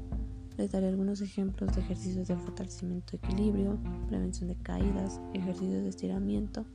[0.57, 5.89] Les daré algunos ejemplos de ejercicios de fortalecimiento de equilibrio, prevención de caídas, ejercicios de
[5.89, 6.65] estiramiento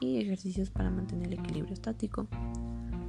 [0.00, 2.26] y ejercicios para mantener el equilibrio estático.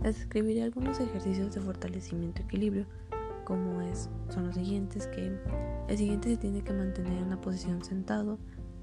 [0.04, 2.86] Les escribiré algunos ejercicios de fortalecimiento de equilibrio,
[3.46, 5.32] como es, son los siguientes, que
[5.88, 8.38] el siguiente se tiene que mantener en una posición sentado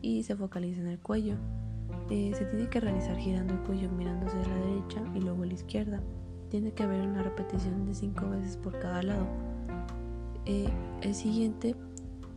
[0.04, 1.36] y se focaliza en el cuello.
[2.10, 5.46] Eh, se tiene que realizar girando el cuello mirándose a la derecha y luego a
[5.46, 6.00] la izquierda.
[6.50, 9.26] Tiene que haber una repetición de 5 veces por cada lado
[10.46, 10.68] eh,
[11.00, 11.74] el siguiente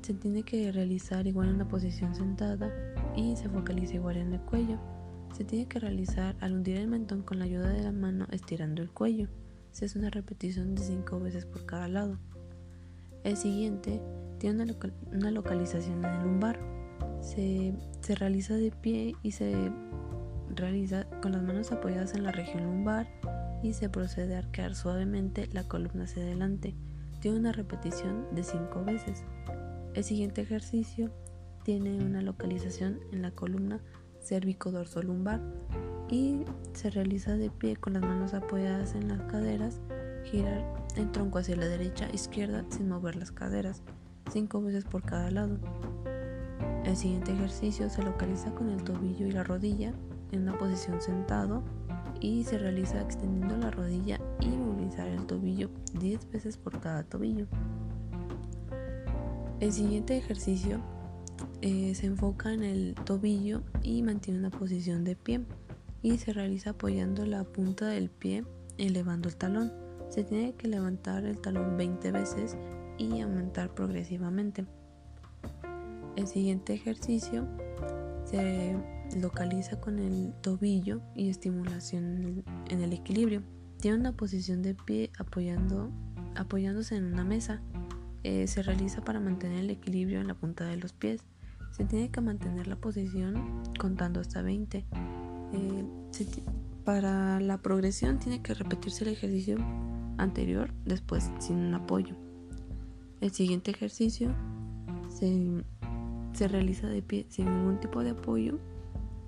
[0.01, 2.71] se tiene que realizar igual en una posición sentada
[3.15, 4.79] y se focaliza igual en el cuello.
[5.35, 8.81] Se tiene que realizar al hundir el mentón con la ayuda de la mano estirando
[8.81, 9.27] el cuello.
[9.71, 12.17] Se hace una repetición de 5 veces por cada lado.
[13.25, 14.01] El siguiente
[14.39, 14.63] tiene
[15.11, 16.76] una, localización en el lumbar.
[17.27, 17.73] Se,
[18.15, 19.69] realiza de pie y se
[20.55, 23.07] realiza con las manos apoyadas en la región lumbar
[23.61, 26.73] y se procede a arquear suavemente la columna hacia adelante
[27.19, 29.23] tiene una repetición de 5 veces.
[29.93, 31.11] El siguiente ejercicio
[31.63, 33.81] tiene una localización en la columna
[34.21, 35.41] cérvico-dorso-lumbar
[36.09, 39.81] y se realiza de pie con las manos apoyadas en las caderas,
[40.23, 40.63] girar
[40.95, 43.83] el tronco hacia la derecha izquierda sin mover las caderas,
[44.31, 45.57] 5 veces por cada lado.
[46.87, 49.91] El siguiente ejercicio se localiza con el tobillo y la rodilla
[50.31, 51.61] en una posición sentado
[52.21, 55.69] y se realiza extendiendo la rodilla y movilizar el tobillo
[55.99, 57.45] 10 veces por cada tobillo.
[59.59, 60.79] El siguiente ejercicio
[61.61, 65.41] eh, se enfoca en el tobillo y mantiene una posición de pie
[66.01, 68.45] y se realiza apoyando la punta del pie
[68.77, 69.73] elevando el talón.
[70.07, 72.55] Se tiene que levantar el talón 20 veces
[72.97, 74.65] y aumentar progresivamente.
[76.17, 77.47] El siguiente ejercicio
[78.25, 78.75] se
[79.15, 83.43] localiza con el tobillo y estimulación en el, equilibrio.
[83.79, 85.91] Tiene una posición de pie apoyando,
[86.35, 87.61] apoyándose en una mesa.
[88.23, 91.21] Eh, se realiza para mantener el equilibrio en la punta de los pies.
[91.71, 94.85] Se tiene que mantener la posición contando hasta 20.
[95.53, 95.85] Eh,
[96.83, 99.57] para la progresión tiene que repetirse el ejercicio
[100.17, 102.15] anterior después sin un apoyo.
[103.21, 104.33] El siguiente ejercicio
[105.09, 105.63] se,
[106.37, 108.59] se realiza de pie sin ningún tipo de apoyo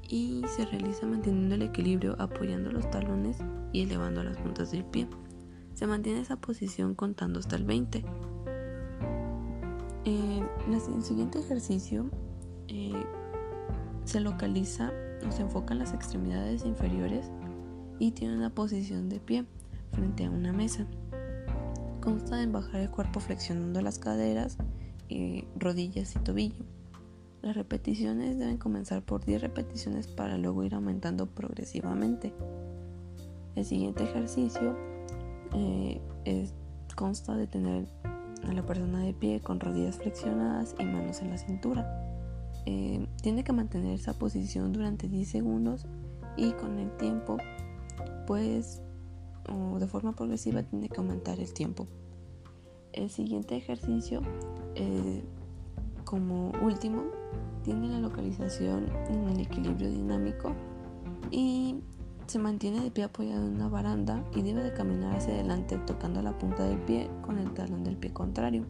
[0.07, 3.37] y se realiza manteniendo el equilibrio apoyando los talones
[3.73, 5.07] y elevando las puntas del pie.
[5.73, 8.05] Se mantiene esa posición contando hasta el 20.
[10.05, 12.11] Eh, el siguiente ejercicio
[12.67, 12.93] eh,
[14.05, 14.91] se localiza
[15.27, 17.31] o se enfoca en las extremidades inferiores
[17.97, 19.45] y tiene una posición de pie
[19.93, 20.85] frente a una mesa.
[22.01, 24.57] Consta en bajar el cuerpo flexionando las caderas,
[25.09, 26.63] y rodillas y tobillo.
[27.41, 32.33] Las repeticiones deben comenzar por 10 repeticiones para luego ir aumentando progresivamente.
[33.55, 34.75] El siguiente ejercicio
[35.53, 36.01] eh,
[36.95, 37.87] consta de tener
[38.43, 42.05] a la persona de pie con rodillas flexionadas y manos en la cintura.
[42.65, 45.85] Eh, tiene que mantener esa posición durante 10 segundos
[46.35, 47.37] y con el tiempo,
[48.27, 48.81] pues,
[49.49, 51.87] o de forma progresiva, tiene que aumentar el tiempo.
[52.91, 54.21] El siguiente ejercicio,
[54.75, 55.23] eh,
[56.03, 57.03] como último,
[57.63, 60.55] tiene la localización en el equilibrio dinámico
[61.31, 61.75] y
[62.27, 66.21] se mantiene de pie apoyado en una baranda y debe de caminar hacia adelante tocando
[66.21, 68.65] la punta del pie con el talón del pie contrario.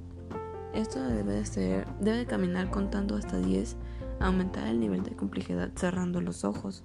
[0.74, 3.76] Esto debe de, ser, debe de caminar contando hasta 10,
[4.20, 6.84] aumentar el nivel de complejidad cerrando los ojos.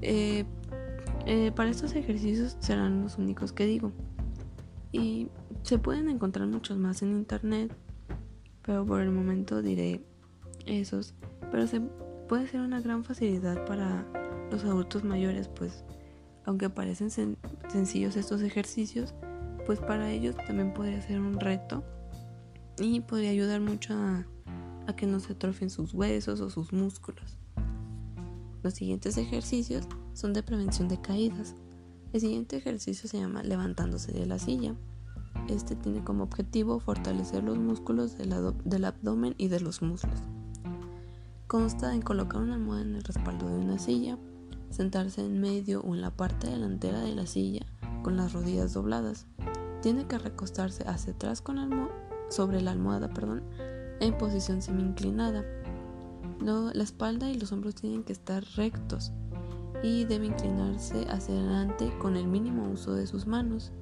[0.00, 0.46] Eh,
[1.26, 3.92] eh, para estos ejercicios serán los únicos que digo.
[4.90, 5.28] Y
[5.62, 7.72] se pueden encontrar muchos más en internet,
[8.62, 10.02] pero por el momento diré
[10.70, 11.14] esos,
[11.50, 11.66] pero
[12.28, 14.06] puede ser una gran facilidad para
[14.50, 15.84] los adultos mayores, pues
[16.44, 17.10] aunque parecen
[17.68, 19.14] sencillos estos ejercicios,
[19.66, 21.84] pues para ellos también podría ser un reto
[22.78, 24.24] y podría ayudar mucho a,
[24.96, 27.36] que no se atrofien sus huesos o sus músculos.
[28.62, 31.54] Los siguientes ejercicios son de prevención de caídas.
[32.14, 34.74] El siguiente ejercicio se llama levantándose de la silla.
[35.48, 40.22] Este tiene como objetivo fortalecer los músculos del abdomen y de los muslos.
[41.48, 44.18] Consta en colocar una almohada en el respaldo de una silla,
[44.68, 47.64] sentarse en medio o en la parte delantera de la silla
[48.02, 49.26] con las rodillas dobladas.
[49.80, 51.56] Tiene que recostarse hacia atrás con
[52.28, 53.44] sobre la almohada perdón,
[53.98, 55.42] en posición semi inclinada.
[56.42, 59.10] la espalda y los hombros tienen que estar rectos
[59.82, 63.72] y debe inclinarse hacia adelante con el mínimo uso de sus manos.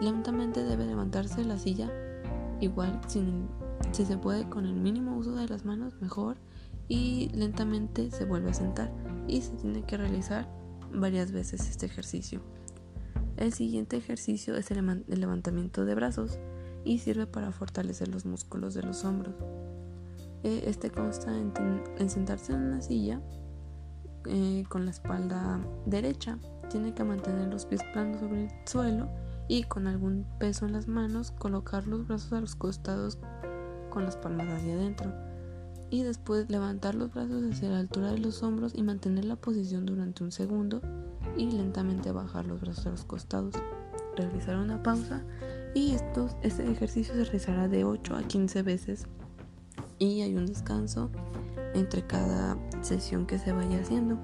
[0.00, 1.90] Lentamente debe levantarse la silla,
[2.62, 2.98] igual
[3.92, 6.38] si se puede con el mínimo uso de las manos, mejor,
[6.90, 8.92] y lentamente se vuelve a sentar
[9.28, 10.48] y se tiene que realizar
[10.92, 12.42] varias veces este ejercicio.
[13.36, 16.40] El siguiente ejercicio es el levantamiento de brazos
[16.84, 19.36] y sirve para fortalecer los músculos de los hombros.
[20.42, 23.20] Eh, este consta en, sentarse en una silla
[24.26, 26.38] eh, con la espalda derecha.
[26.70, 29.08] Tiene que mantener los pies planos sobre el suelo
[29.46, 33.18] y con algún peso en las manos colocar los brazos a los costados
[33.90, 35.29] con las palmas hacia adentro.
[35.90, 39.86] Y después levantar los brazos hacia la altura de los hombros y mantener la posición
[39.86, 40.80] durante un segundo
[41.36, 43.54] y lentamente bajar los brazos a los costados.
[44.16, 45.24] Realizar una pausa
[45.74, 49.06] y estos, este ejercicio se realizará de 8 a 15 veces
[49.98, 51.10] y hay un descanso
[51.74, 54.18] entre cada sesión que se vaya haciendo.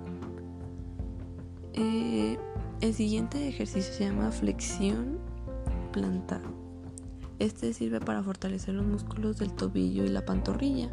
[1.75, 2.39] Eh,
[2.81, 5.19] el siguiente ejercicio se llama flexión
[5.93, 6.43] plantar.
[7.39, 10.91] Este sirve para fortalecer los músculos del tobillo y la pantorrilla.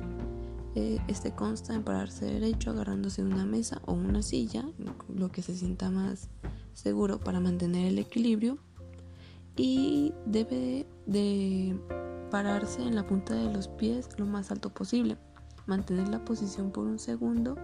[0.75, 4.65] Eh, este consta en pararse derecho agarrándose una mesa o una silla,
[5.07, 6.29] lo que se sienta más
[6.73, 8.57] seguro para mantener el equilibrio
[9.55, 11.79] y debe de
[12.31, 15.17] pararse en la punta de los pies lo más alto posible,
[15.67, 17.55] mantener la posición por un segundo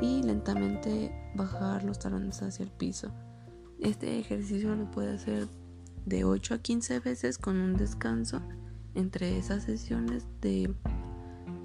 [0.00, 3.12] y lentamente bajar los talones hacia el piso.
[3.80, 5.46] Este ejercicio lo puede hacer
[6.06, 8.40] de 8 a 15 veces con un descanso
[8.94, 10.74] entre esas sesiones de,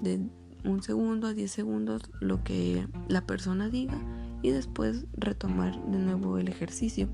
[0.02, 0.28] de
[0.64, 4.00] un segundo a 10 segundos lo que la persona diga
[4.42, 7.08] y después retomar de nuevo el ejercicio.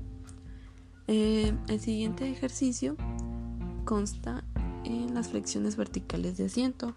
[1.07, 2.95] Eh, el siguiente ejercicio
[3.85, 4.43] consta
[4.83, 6.93] en las flexiones verticales de asiento.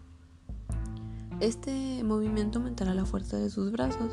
[1.40, 4.12] Este movimiento aumentará la fuerza de sus brazos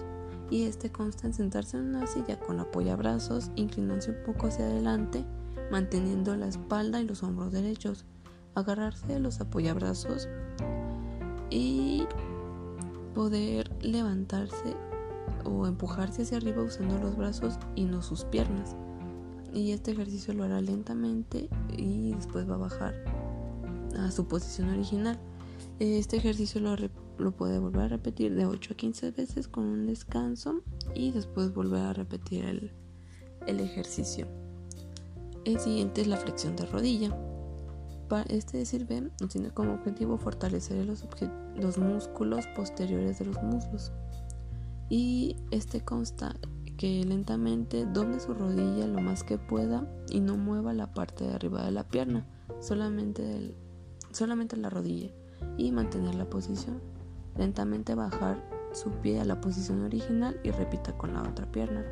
[0.49, 5.23] y este consta en sentarse en una silla con apoyabrazos, inclinarse un poco hacia adelante,
[5.71, 8.05] manteniendo la espalda y los hombros derechos,
[8.55, 10.27] agarrarse de los apoyabrazos
[11.49, 12.05] y
[13.15, 14.75] poder levantarse
[15.45, 18.75] o empujarse hacia arriba usando los brazos y no sus piernas
[19.53, 22.93] y este ejercicio lo hará lentamente y después va a bajar
[23.97, 25.19] a su posición original.
[25.79, 26.75] Este ejercicio lo,
[27.17, 30.61] lo, puede volver a repetir de 8 a 15 veces con un descanso
[30.93, 32.71] y después volver a repetir el,
[33.47, 34.27] el ejercicio.
[35.45, 37.15] El siguiente es la flexión de rodilla.
[38.27, 41.05] Este sirve, tiene como objetivo fortalecer los,
[41.55, 43.91] los músculos posteriores de los muslos.
[44.89, 46.35] Y este consta
[46.77, 51.35] que lentamente doble su rodilla lo más que pueda y no mueva la parte de
[51.35, 52.25] arriba de la pierna,
[52.61, 53.53] solamente,
[54.11, 55.11] solamente la rodilla
[55.57, 56.81] y mantener la posición.
[57.37, 58.43] Lentamente bajar
[58.73, 61.85] su pie a la posición original y repita con la otra pierna,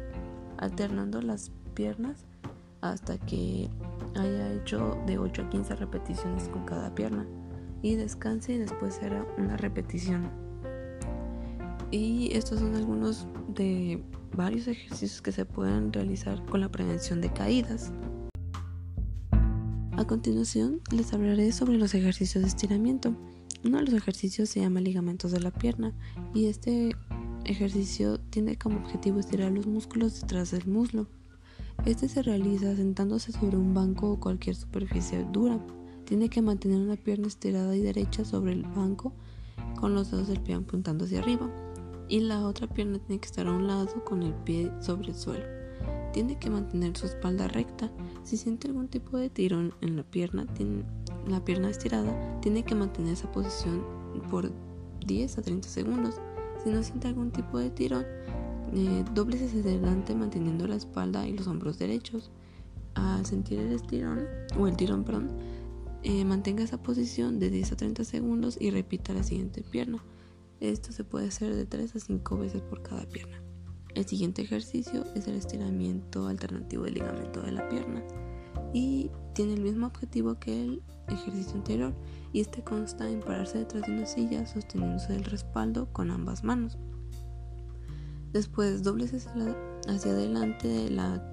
[0.58, 2.26] alternando las piernas
[2.82, 3.70] hasta que
[4.16, 7.28] haya hecho de 8 a 15 repeticiones con cada pierna
[7.82, 10.30] y descanse y después hará una repetición.
[11.92, 14.04] Y estos son algunos de
[14.36, 17.92] varios ejercicios que se pueden realizar con la prevención de caídas.
[19.98, 23.16] A continuación les hablaré sobre los ejercicios de estiramiento.
[23.66, 25.94] Uno de los ejercicios se llama ligamentos de la pierna
[26.34, 26.96] y este
[27.46, 31.08] ejercicio tiene como objetivo estirar los músculos detrás del muslo.
[31.86, 35.60] Este se realiza sentándose sobre un banco o cualquier superficie dura.
[36.06, 39.14] Tiene que mantener una pierna estirada y derecha sobre el banco
[39.80, 41.50] con los dedos del pie apuntando hacia arriba
[42.10, 45.16] y la otra pierna tiene que estar a un lado con el pie sobre el
[45.16, 45.46] suelo.
[46.14, 47.92] Tiene que mantener su espalda recta.
[48.24, 50.48] Si siente algún tipo de tirón en la pierna,
[51.28, 53.84] la pierna estirada, tiene que mantener esa posición
[54.32, 54.52] por
[55.06, 56.16] 10 a 30 segundos.
[56.64, 58.06] Si no siente algún tipo de tirón,
[58.74, 62.32] eh, doble hacia adelante manteniendo la espalda y los hombros derechos.
[62.96, 64.26] Al sentir el estirón,
[64.58, 65.30] o el tirón, perdón,
[66.04, 70.04] eh, mantenga esa posición de 10 a 30 segundos y repita la siguiente pierna
[70.60, 73.42] Esto se puede hacer de 3 a 5 veces por cada pierna.
[73.94, 78.04] El siguiente ejercicio es el estiramiento alternativo del ligamento de la pierna
[78.74, 81.94] y tiene el mismo objetivo que el ejercicio anterior
[82.34, 86.78] y este consta en pararse detrás de una silla sosteniéndose del respaldo con ambas manos.
[88.34, 91.24] Después dobles hacia, adelante de la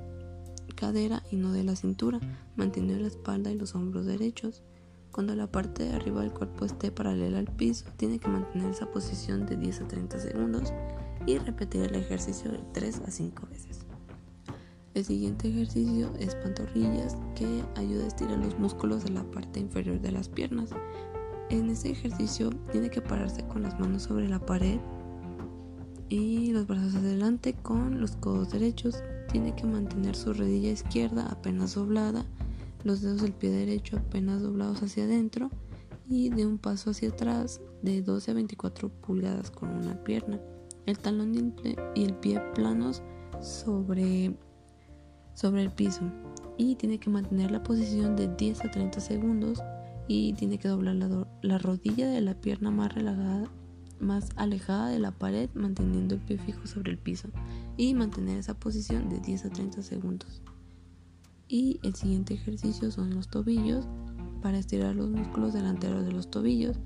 [0.77, 2.21] cadera y no de la cintura,
[2.57, 4.63] manteniendo la espalda y los hombros derechos.
[5.11, 8.91] Cuando la parte de arriba del cuerpo esté paralela al piso, tiene que mantener esa
[8.91, 10.73] posición de 10 a 30 segundos
[11.27, 13.87] y repetir el ejercicio de 3 a 5 veces.
[14.95, 20.01] El siguiente ejercicio es pantorrillas que ayuda a estirar los músculos de la parte inferior
[20.01, 20.71] de las piernas.
[21.51, 24.79] En este ejercicio tiene que pararse con las manos sobre la pared
[26.15, 29.03] y los brazos adelante con los codos derechos.
[29.33, 32.25] Tiene que mantener su rodilla izquierda apenas doblada,
[32.85, 35.51] los dedos del pie derecho apenas doblados hacia adentro
[36.09, 40.41] y de un paso hacia atrás de 12 a 24 pulgadas con una pierna.
[40.87, 41.35] El talón
[41.95, 43.03] y el pie planos
[43.41, 44.37] sobre,
[45.35, 46.03] sobre el piso
[46.57, 49.61] y tiene que mantener la posición de 10 a 30 segundos
[50.07, 53.51] y tiene que doblar la, la rodilla de la pierna más relajada
[54.05, 57.29] más alejada de la pared manteniendo el pie fijo sobre el piso
[57.77, 60.43] y mantener esa posición de 10 a 30 segundos.
[61.49, 63.87] Y el siguiente ejercicio son los tobillos
[64.43, 66.77] para estirar los músculos delanteros de los tobillos.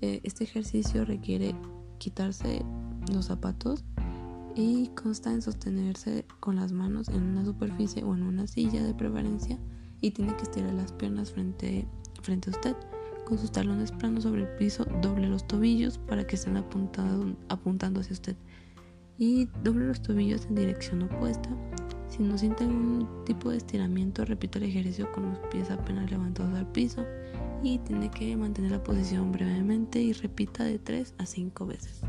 [0.00, 1.54] Eh, este ejercicio requiere
[1.98, 2.64] quitarse
[3.12, 3.84] los zapatos
[4.54, 8.94] y consta en sostenerse con las manos en una superficie o en una silla de
[8.94, 9.58] preferencia
[10.00, 11.86] y tiene que estirar las piernas frente,
[12.22, 12.76] frente a usted.
[13.26, 18.12] Con sus talones planos sobre el piso, doble los tobillos para que estén apuntando hacia
[18.12, 18.36] usted.
[19.16, 21.48] Y doble los tobillos en dirección opuesta.
[22.08, 26.54] Si no siente algún tipo de estiramiento, repita el ejercicio con los pies apenas levantados
[26.54, 27.04] al piso.
[27.62, 32.02] Y tiene que mantener la posición brevemente y repita de 3 a 5 veces.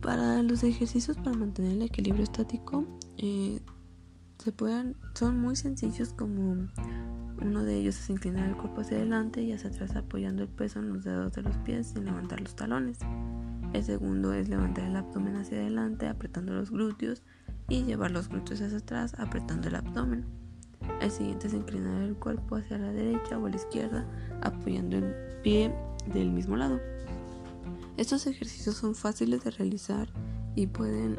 [0.00, 2.84] Para los ejercicios para mantener el equilibrio estático,
[3.18, 3.60] eh,
[4.42, 6.68] se pueden, son muy sencillos como
[7.40, 10.78] uno de ellos es inclinar el cuerpo hacia adelante y hacia atrás apoyando el peso
[10.78, 12.98] en los dedos de los pies sin levantar los talones.
[13.72, 17.22] El segundo es levantar el abdomen hacia adelante apretando los glúteos
[17.68, 20.24] y llevar los glúteos hacia atrás apretando el abdomen.
[21.00, 24.06] El siguiente es inclinar el cuerpo hacia la derecha o a la izquierda
[24.42, 25.74] apoyando el pie
[26.12, 26.80] del mismo lado.
[27.96, 30.08] Estos ejercicios son fáciles de realizar
[30.54, 31.16] y pueden,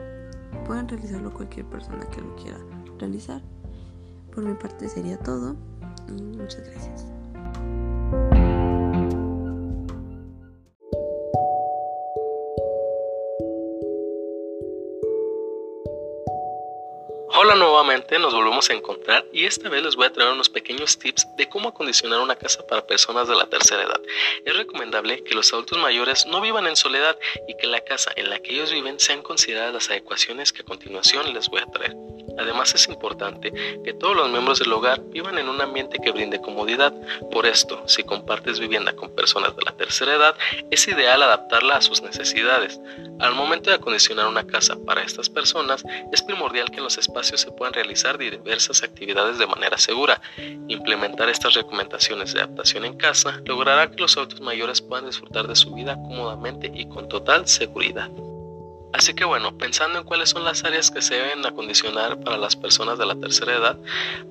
[0.65, 2.72] pueden realizarlo cualquier persona que lo quiera
[3.03, 3.41] realizar.
[4.33, 5.55] Por mi parte sería todo
[6.11, 7.05] muchas gracias.
[17.43, 20.97] Hola nuevamente, nos volvemos a encontrar y esta vez les voy a traer unos pequeños
[20.97, 23.99] tips de cómo acondicionar una casa para personas de la tercera edad.
[24.45, 27.19] Es recomendable que los adultos mayores no vivan en soledad
[27.49, 30.65] y que la casa en la que ellos viven sean consideradas las adecuaciones que a
[30.65, 31.97] continuación les voy a traer.
[32.37, 33.51] Además es importante
[33.83, 36.93] que todos los miembros del hogar vivan en un ambiente que brinde comodidad.
[37.29, 40.35] Por esto, si compartes vivienda con personas de la tercera edad,
[40.71, 42.79] es ideal adaptarla a sus necesidades.
[43.19, 47.32] Al momento de acondicionar una casa para estas personas, es primordial que en los espacios
[47.37, 50.21] se puedan realizar diversas actividades de manera segura.
[50.67, 55.55] Implementar estas recomendaciones de adaptación en casa logrará que los adultos mayores puedan disfrutar de
[55.55, 58.09] su vida cómodamente y con total seguridad.
[58.93, 62.55] Así que bueno, pensando en cuáles son las áreas que se deben acondicionar para las
[62.55, 63.77] personas de la tercera edad,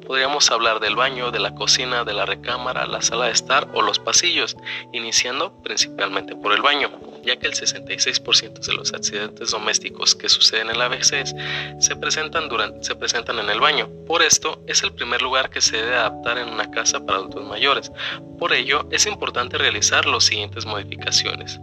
[0.07, 3.83] podríamos hablar del baño, de la cocina, de la recámara, la sala de estar o
[3.83, 4.57] los pasillos,
[4.93, 6.91] iniciando principalmente por el baño,
[7.25, 11.35] ya que el 66% de los accidentes domésticos que suceden en la vejez
[11.81, 13.89] se presentan, durante, se presentan en el baño.
[14.07, 17.45] Por esto, es el primer lugar que se debe adaptar en una casa para adultos
[17.45, 17.91] mayores.
[18.39, 21.59] Por ello, es importante realizar las siguientes modificaciones.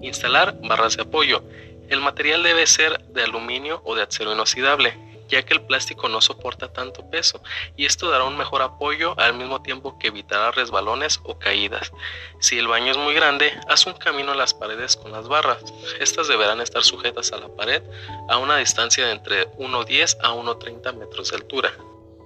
[0.00, 1.42] Instalar barras de apoyo
[1.90, 4.96] el material debe ser de aluminio o de acero inoxidable,
[5.28, 7.40] ya que el plástico no soporta tanto peso
[7.76, 11.92] y esto dará un mejor apoyo al mismo tiempo que evitará resbalones o caídas.
[12.40, 15.62] Si el baño es muy grande, haz un camino a las paredes con las barras.
[16.00, 17.82] Estas deberán estar sujetas a la pared
[18.28, 21.72] a una distancia de entre 1,10 a 1,30 metros de altura.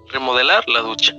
[0.09, 1.15] Remodelar la ducha.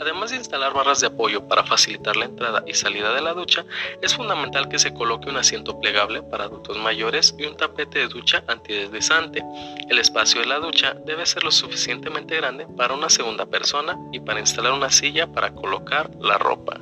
[0.00, 3.66] Además de instalar barras de apoyo para facilitar la entrada y salida de la ducha,
[4.00, 8.08] es fundamental que se coloque un asiento plegable para adultos mayores y un tapete de
[8.08, 9.42] ducha antideslizante.
[9.88, 14.20] El espacio de la ducha debe ser lo suficientemente grande para una segunda persona y
[14.20, 16.80] para instalar una silla para colocar la ropa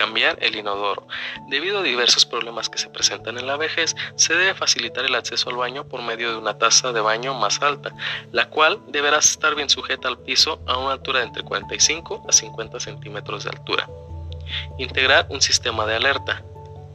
[0.00, 1.06] cambiar el inodoro.
[1.48, 5.50] Debido a diversos problemas que se presentan en la vejez, se debe facilitar el acceso
[5.50, 7.92] al baño por medio de una taza de baño más alta,
[8.32, 12.32] la cual deberá estar bien sujeta al piso a una altura de entre 45 a
[12.32, 13.90] 50 centímetros de altura.
[14.78, 16.42] Integrar un sistema de alerta.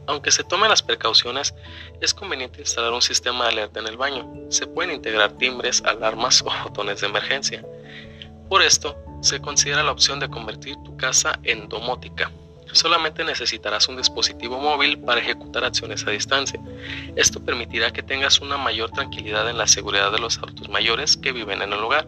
[0.08, 1.54] Aunque se tomen las precauciones,
[2.00, 4.28] es conveniente instalar un sistema de alerta en el baño.
[4.50, 7.64] Se pueden integrar timbres, alarmas o botones de emergencia.
[8.48, 12.32] Por esto, se considera la opción de convertir tu casa en domótica.
[12.72, 16.60] Solamente necesitarás un dispositivo móvil para ejecutar acciones a distancia.
[17.16, 21.32] Esto permitirá que tengas una mayor tranquilidad en la seguridad de los adultos mayores que
[21.32, 22.06] viven en el hogar.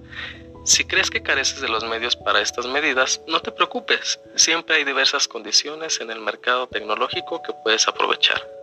[0.64, 4.84] Si crees que careces de los medios para estas medidas, no te preocupes, siempre hay
[4.84, 8.57] diversas condiciones en el mercado tecnológico que puedes aprovechar.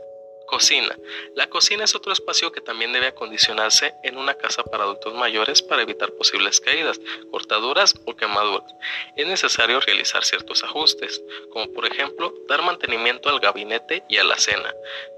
[0.46, 0.96] Cocina.
[1.36, 5.62] La cocina es otro espacio que también debe acondicionarse en una casa para adultos mayores
[5.62, 7.00] para evitar posibles caídas,
[7.32, 8.74] cortaduras o quemaduras.
[9.16, 11.22] Es necesario realizar ciertos ajustes,
[11.52, 14.74] como por ejemplo dar mantenimiento al gabinete y a la cena.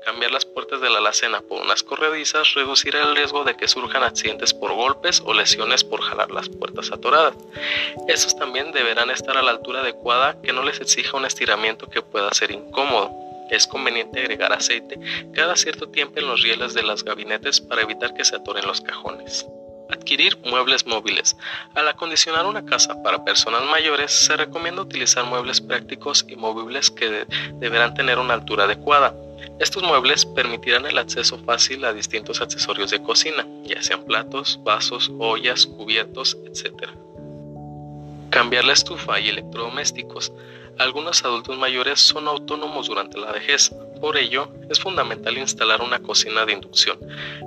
[0.05, 4.03] Cambiar las puertas de la alacena por unas corredizas reducirá el riesgo de que surjan
[4.03, 7.35] accidentes por golpes o lesiones por jalar las puertas atoradas.
[8.07, 12.01] Estos también deberán estar a la altura adecuada que no les exija un estiramiento que
[12.01, 13.26] pueda ser incómodo.
[13.49, 14.99] Es conveniente agregar aceite
[15.33, 18.81] cada cierto tiempo en los rieles de los gabinetes para evitar que se atoren los
[18.81, 19.45] cajones.
[19.89, 21.37] Adquirir muebles móviles.
[21.73, 27.25] Al acondicionar una casa para personas mayores, se recomienda utilizar muebles prácticos y movibles que
[27.53, 29.15] deberán tener una altura adecuada.
[29.59, 35.09] Estos muebles permitirán el acceso fácil a distintos accesorios de cocina, ya sean platos, vasos,
[35.19, 36.89] ollas, cubiertos, etc.
[38.29, 40.31] Cambiar la estufa y electrodomésticos.
[40.77, 46.45] Algunos adultos mayores son autónomos durante la vejez, por ello es fundamental instalar una cocina
[46.45, 46.97] de inducción,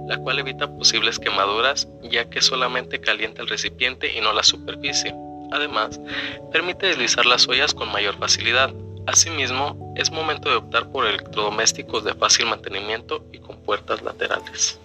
[0.08, 5.14] la cual evita posibles quemaduras ya que solamente calienta el recipiente y no la superficie.
[5.52, 6.00] Además,
[6.52, 8.72] permite deslizar las ollas con mayor facilidad.
[9.06, 14.78] Asimismo, es momento de optar por electrodomésticos de fácil mantenimiento y con puertas laterales.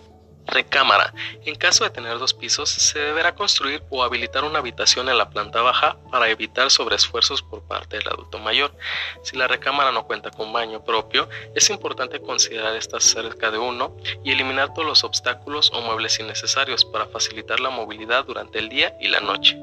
[0.47, 1.13] Recámara.
[1.45, 5.29] En caso de tener dos pisos, se deberá construir o habilitar una habitación en la
[5.29, 8.75] planta baja para evitar sobreesfuerzos por parte del adulto mayor.
[9.23, 13.97] Si la recámara no cuenta con baño propio, es importante considerar esta cerca de uno
[14.23, 18.95] y eliminar todos los obstáculos o muebles innecesarios para facilitar la movilidad durante el día
[19.01, 19.57] y la noche.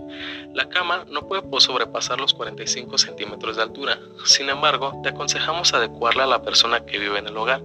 [0.53, 6.24] La cama no puede sobrepasar los 45 centímetros de altura, sin embargo, te aconsejamos adecuarla
[6.24, 7.62] a la persona que vive en el hogar.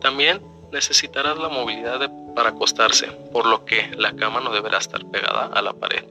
[0.00, 0.42] También
[0.72, 5.62] necesitarás la movilidad para acostarse, por lo que la cama no deberá estar pegada a
[5.62, 6.04] la pared.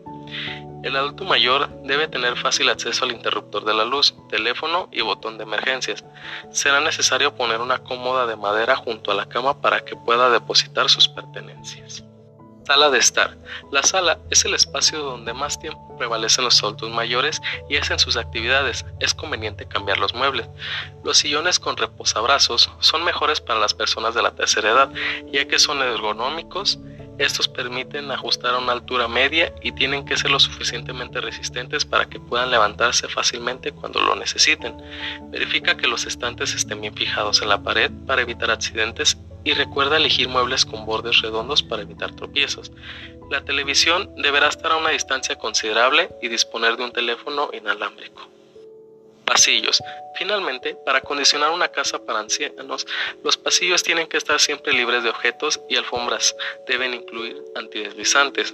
[0.84, 5.38] El adulto mayor debe tener fácil acceso al interruptor de la luz, teléfono y botón
[5.38, 6.04] de emergencias.
[6.52, 10.90] Será necesario poner una cómoda de madera junto a la cama para que pueda depositar
[10.90, 12.04] sus pertenencias.
[12.72, 13.38] Sala de estar.
[13.70, 18.16] La sala es el espacio donde más tiempo prevalecen los adultos mayores y hacen sus
[18.16, 18.86] actividades.
[19.02, 20.48] Es conveniente cambiar los muebles.
[21.04, 24.90] Los sillones con reposabrazos son mejores para las personas de la tercera edad,
[25.34, 26.80] ya que son ergonómicos.
[27.18, 32.06] Estos permiten ajustar a una altura media y tienen que ser lo suficientemente resistentes para
[32.06, 34.78] que puedan levantarse fácilmente cuando lo necesiten.
[35.24, 39.98] Verifica que los estantes estén bien fijados en la pared para evitar accidentes y recuerda
[39.98, 42.72] elegir muebles con bordes redondos para evitar tropiezos.
[43.30, 48.28] La televisión deberá estar a una distancia considerable y disponer de un teléfono inalámbrico.
[49.32, 49.82] Pasillos.
[50.16, 52.86] Finalmente, para acondicionar una casa para ancianos,
[53.24, 56.36] los pasillos tienen que estar siempre libres de objetos y alfombras.
[56.68, 58.54] Deben incluir antideslizantes.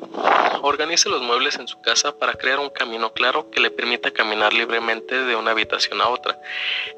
[0.62, 4.54] Organice los muebles en su casa para crear un camino claro que le permita caminar
[4.54, 6.40] libremente de una habitación a otra.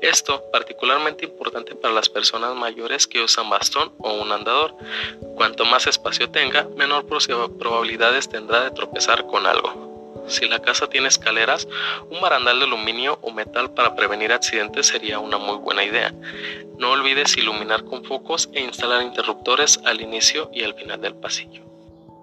[0.01, 4.75] Esto particularmente importante para las personas mayores que usan bastón o un andador.
[5.37, 9.88] Cuanto más espacio tenga, menor probabilidades tendrá de tropezar con algo.
[10.29, 11.67] Si la casa tiene escaleras,
[12.09, 16.13] un barandal de aluminio o metal para prevenir accidentes sería una muy buena idea.
[16.77, 21.63] No olvides iluminar con focos e instalar interruptores al inicio y al final del pasillo.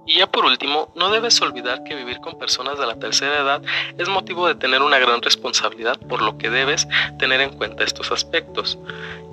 [0.06, 3.62] Y ya por último, no debes olvidar que vivir con personas de la tercera edad
[3.98, 6.86] es motivo de tener una gran responsabilidad por lo que debes
[7.18, 8.78] tener en cuenta estos aspectos.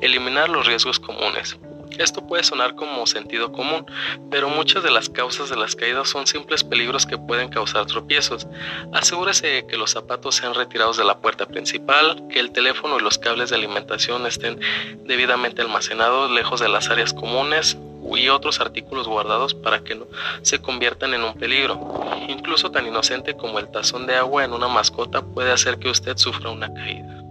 [0.01, 1.57] Eliminar los riesgos comunes.
[1.97, 3.85] Esto puede sonar como sentido común,
[4.31, 8.47] pero muchas de las causas de las caídas son simples peligros que pueden causar tropiezos.
[8.91, 13.03] Asegúrese de que los zapatos sean retirados de la puerta principal, que el teléfono y
[13.03, 14.59] los cables de alimentación estén
[15.05, 17.77] debidamente almacenados lejos de las áreas comunes
[18.15, 20.07] y otros artículos guardados para que no
[20.41, 21.79] se conviertan en un peligro.
[22.27, 26.17] Incluso tan inocente como el tazón de agua en una mascota puede hacer que usted
[26.17, 27.21] sufra una caída.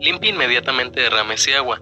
[0.00, 1.80] Limpie inmediatamente derrames y agua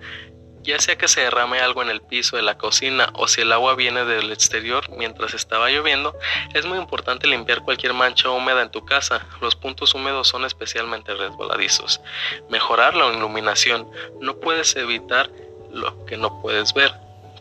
[0.64, 3.52] ya sea que se derrame algo en el piso de la cocina o si el
[3.52, 6.16] agua viene del exterior mientras estaba lloviendo,
[6.54, 9.26] es muy importante limpiar cualquier mancha húmeda en tu casa.
[9.40, 12.00] Los puntos húmedos son especialmente resbaladizos.
[12.48, 13.88] Mejorar la iluminación.
[14.20, 15.30] No puedes evitar
[15.70, 16.92] lo que no puedes ver.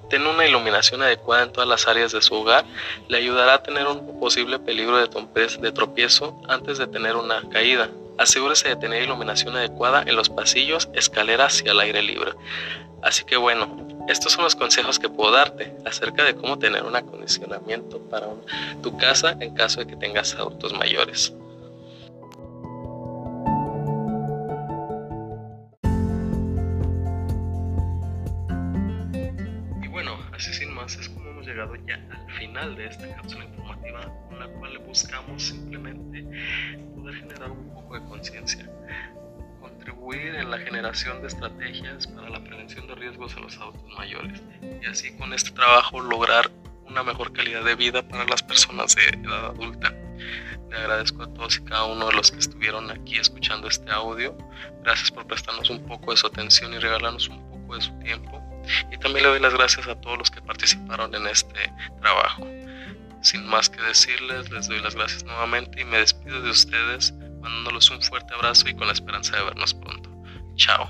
[0.09, 2.65] Tener una iluminación adecuada en todas las áreas de su hogar
[3.07, 7.89] le ayudará a tener un posible peligro de tropiezo antes de tener una caída.
[8.18, 12.32] Asegúrese de tener iluminación adecuada en los pasillos, escaleras y al aire libre.
[13.01, 16.95] Así que bueno, estos son los consejos que puedo darte acerca de cómo tener un
[16.95, 18.28] acondicionamiento para
[18.82, 21.34] tu casa en caso de que tengas adultos mayores.
[29.82, 30.72] Y bueno, así sin
[32.54, 36.24] final de esta cápsula informativa con la cual buscamos simplemente
[36.95, 38.70] poder generar un poco de conciencia
[39.60, 44.39] contribuir en la generación de estrategias para la prevención de riesgos a los adultos mayores
[44.62, 46.51] y así con este trabajo lograr
[46.86, 49.91] una mejor calidad de vida para las personas de edad adulta.
[50.70, 54.38] Le agradezco a todos y cada uno de los que estuvieron aquí escuchando este audio.
[54.84, 58.53] Gracias por prestarnos un poco de su atención y regalarnos un poco de su tiempo.
[58.91, 62.47] Y también le doy las gracias a todos los que participaron en este trabajo.
[63.22, 67.89] Sin más que decirles, les doy las gracias nuevamente y me despido de ustedes mandándoles
[67.89, 70.09] un fuerte abrazo y con la esperanza de vernos pronto.
[70.55, 70.89] Chao.